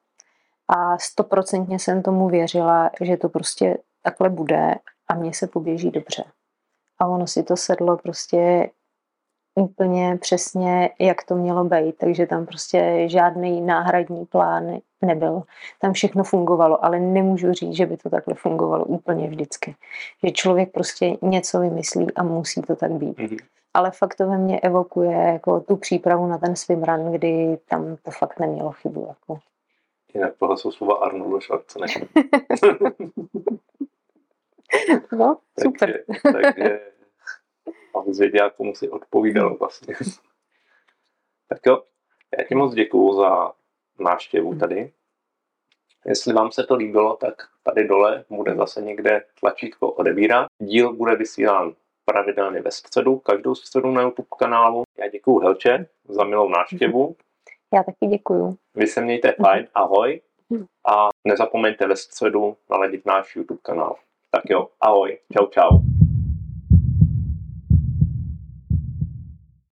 a 0.68 0.98
stoprocentně 0.98 1.78
jsem 1.78 2.02
tomu 2.02 2.28
věřila, 2.28 2.90
že 3.00 3.16
to 3.16 3.28
prostě 3.28 3.78
takhle 4.02 4.30
bude 4.30 4.74
a 5.08 5.14
mně 5.14 5.34
se 5.34 5.46
poběží 5.46 5.90
dobře. 5.90 6.24
A 7.02 7.06
ono 7.06 7.26
si 7.26 7.42
to 7.42 7.56
sedlo 7.56 7.96
prostě 7.96 8.70
úplně 9.54 10.18
přesně, 10.20 10.90
jak 10.98 11.24
to 11.24 11.34
mělo 11.34 11.64
být, 11.64 11.96
takže 11.98 12.26
tam 12.26 12.46
prostě 12.46 13.04
žádný 13.06 13.60
náhradní 13.60 14.26
plán 14.26 14.78
nebyl. 15.02 15.42
Tam 15.80 15.92
všechno 15.92 16.24
fungovalo, 16.24 16.84
ale 16.84 17.00
nemůžu 17.00 17.52
říct, 17.52 17.76
že 17.76 17.86
by 17.86 17.96
to 17.96 18.10
takhle 18.10 18.34
fungovalo 18.34 18.84
úplně 18.84 19.28
vždycky. 19.28 19.74
Že 20.24 20.30
člověk 20.30 20.72
prostě 20.72 21.16
něco 21.22 21.60
vymyslí 21.60 22.14
a 22.14 22.22
musí 22.22 22.62
to 22.62 22.76
tak 22.76 22.92
být. 22.92 23.18
Mm-hmm. 23.18 23.38
Ale 23.74 23.90
fakt 23.90 24.14
to 24.14 24.26
ve 24.26 24.38
mně 24.38 24.60
evokuje 24.60 25.16
jako 25.16 25.60
tu 25.60 25.76
přípravu 25.76 26.26
na 26.26 26.38
ten 26.38 26.56
swimrun, 26.56 27.12
kdy 27.12 27.58
tam 27.68 27.96
to 28.02 28.10
fakt 28.10 28.40
nemělo 28.40 28.72
chybu. 28.72 29.06
Jako. 29.08 29.38
Jinak 30.14 30.34
tohle 30.38 30.56
jsou 30.56 30.72
slova 30.72 30.94
Arnolda 30.94 31.40
Schwarzeneggera. 31.40 32.06
no, 35.12 35.38
super. 35.62 36.04
takže, 36.08 36.42
takže 36.54 36.91
abys 37.94 38.18
věděl, 38.18 38.50
komu 38.50 38.74
si 38.74 38.90
odpovídal 38.90 39.56
vlastně. 39.56 39.94
tak 41.48 41.58
jo, 41.66 41.82
já 42.38 42.44
ti 42.44 42.54
moc 42.54 42.74
děkuju 42.74 43.12
za 43.12 43.52
návštěvu 43.98 44.54
tady. 44.54 44.92
Jestli 46.06 46.32
vám 46.32 46.52
se 46.52 46.64
to 46.64 46.76
líbilo, 46.76 47.16
tak 47.16 47.34
tady 47.62 47.88
dole 47.88 48.24
bude 48.30 48.54
zase 48.54 48.82
někde 48.82 49.24
tlačítko 49.40 49.92
odebírat. 49.92 50.46
Díl 50.58 50.92
bude 50.92 51.16
vysílán 51.16 51.74
pravidelně 52.04 52.60
ve 52.60 52.70
středu, 52.70 53.18
každou 53.18 53.54
středu 53.54 53.90
na 53.90 54.02
YouTube 54.02 54.28
kanálu. 54.38 54.82
Já 54.98 55.08
děkuju 55.08 55.38
Helče 55.38 55.86
za 56.08 56.24
milou 56.24 56.48
návštěvu. 56.48 57.16
Já 57.74 57.82
taky 57.82 58.06
děkuju. 58.06 58.56
Vy 58.74 58.86
se 58.86 59.00
mějte 59.00 59.32
fajn, 59.32 59.68
ahoj. 59.74 60.20
A 60.88 61.08
nezapomeňte 61.28 61.86
ve 61.86 61.96
středu 61.96 62.56
naladit 62.70 63.06
náš 63.06 63.36
YouTube 63.36 63.60
kanál. 63.62 63.96
Tak 64.30 64.42
jo, 64.50 64.68
ahoj, 64.80 65.18
čau 65.32 65.46
čau. 65.46 65.91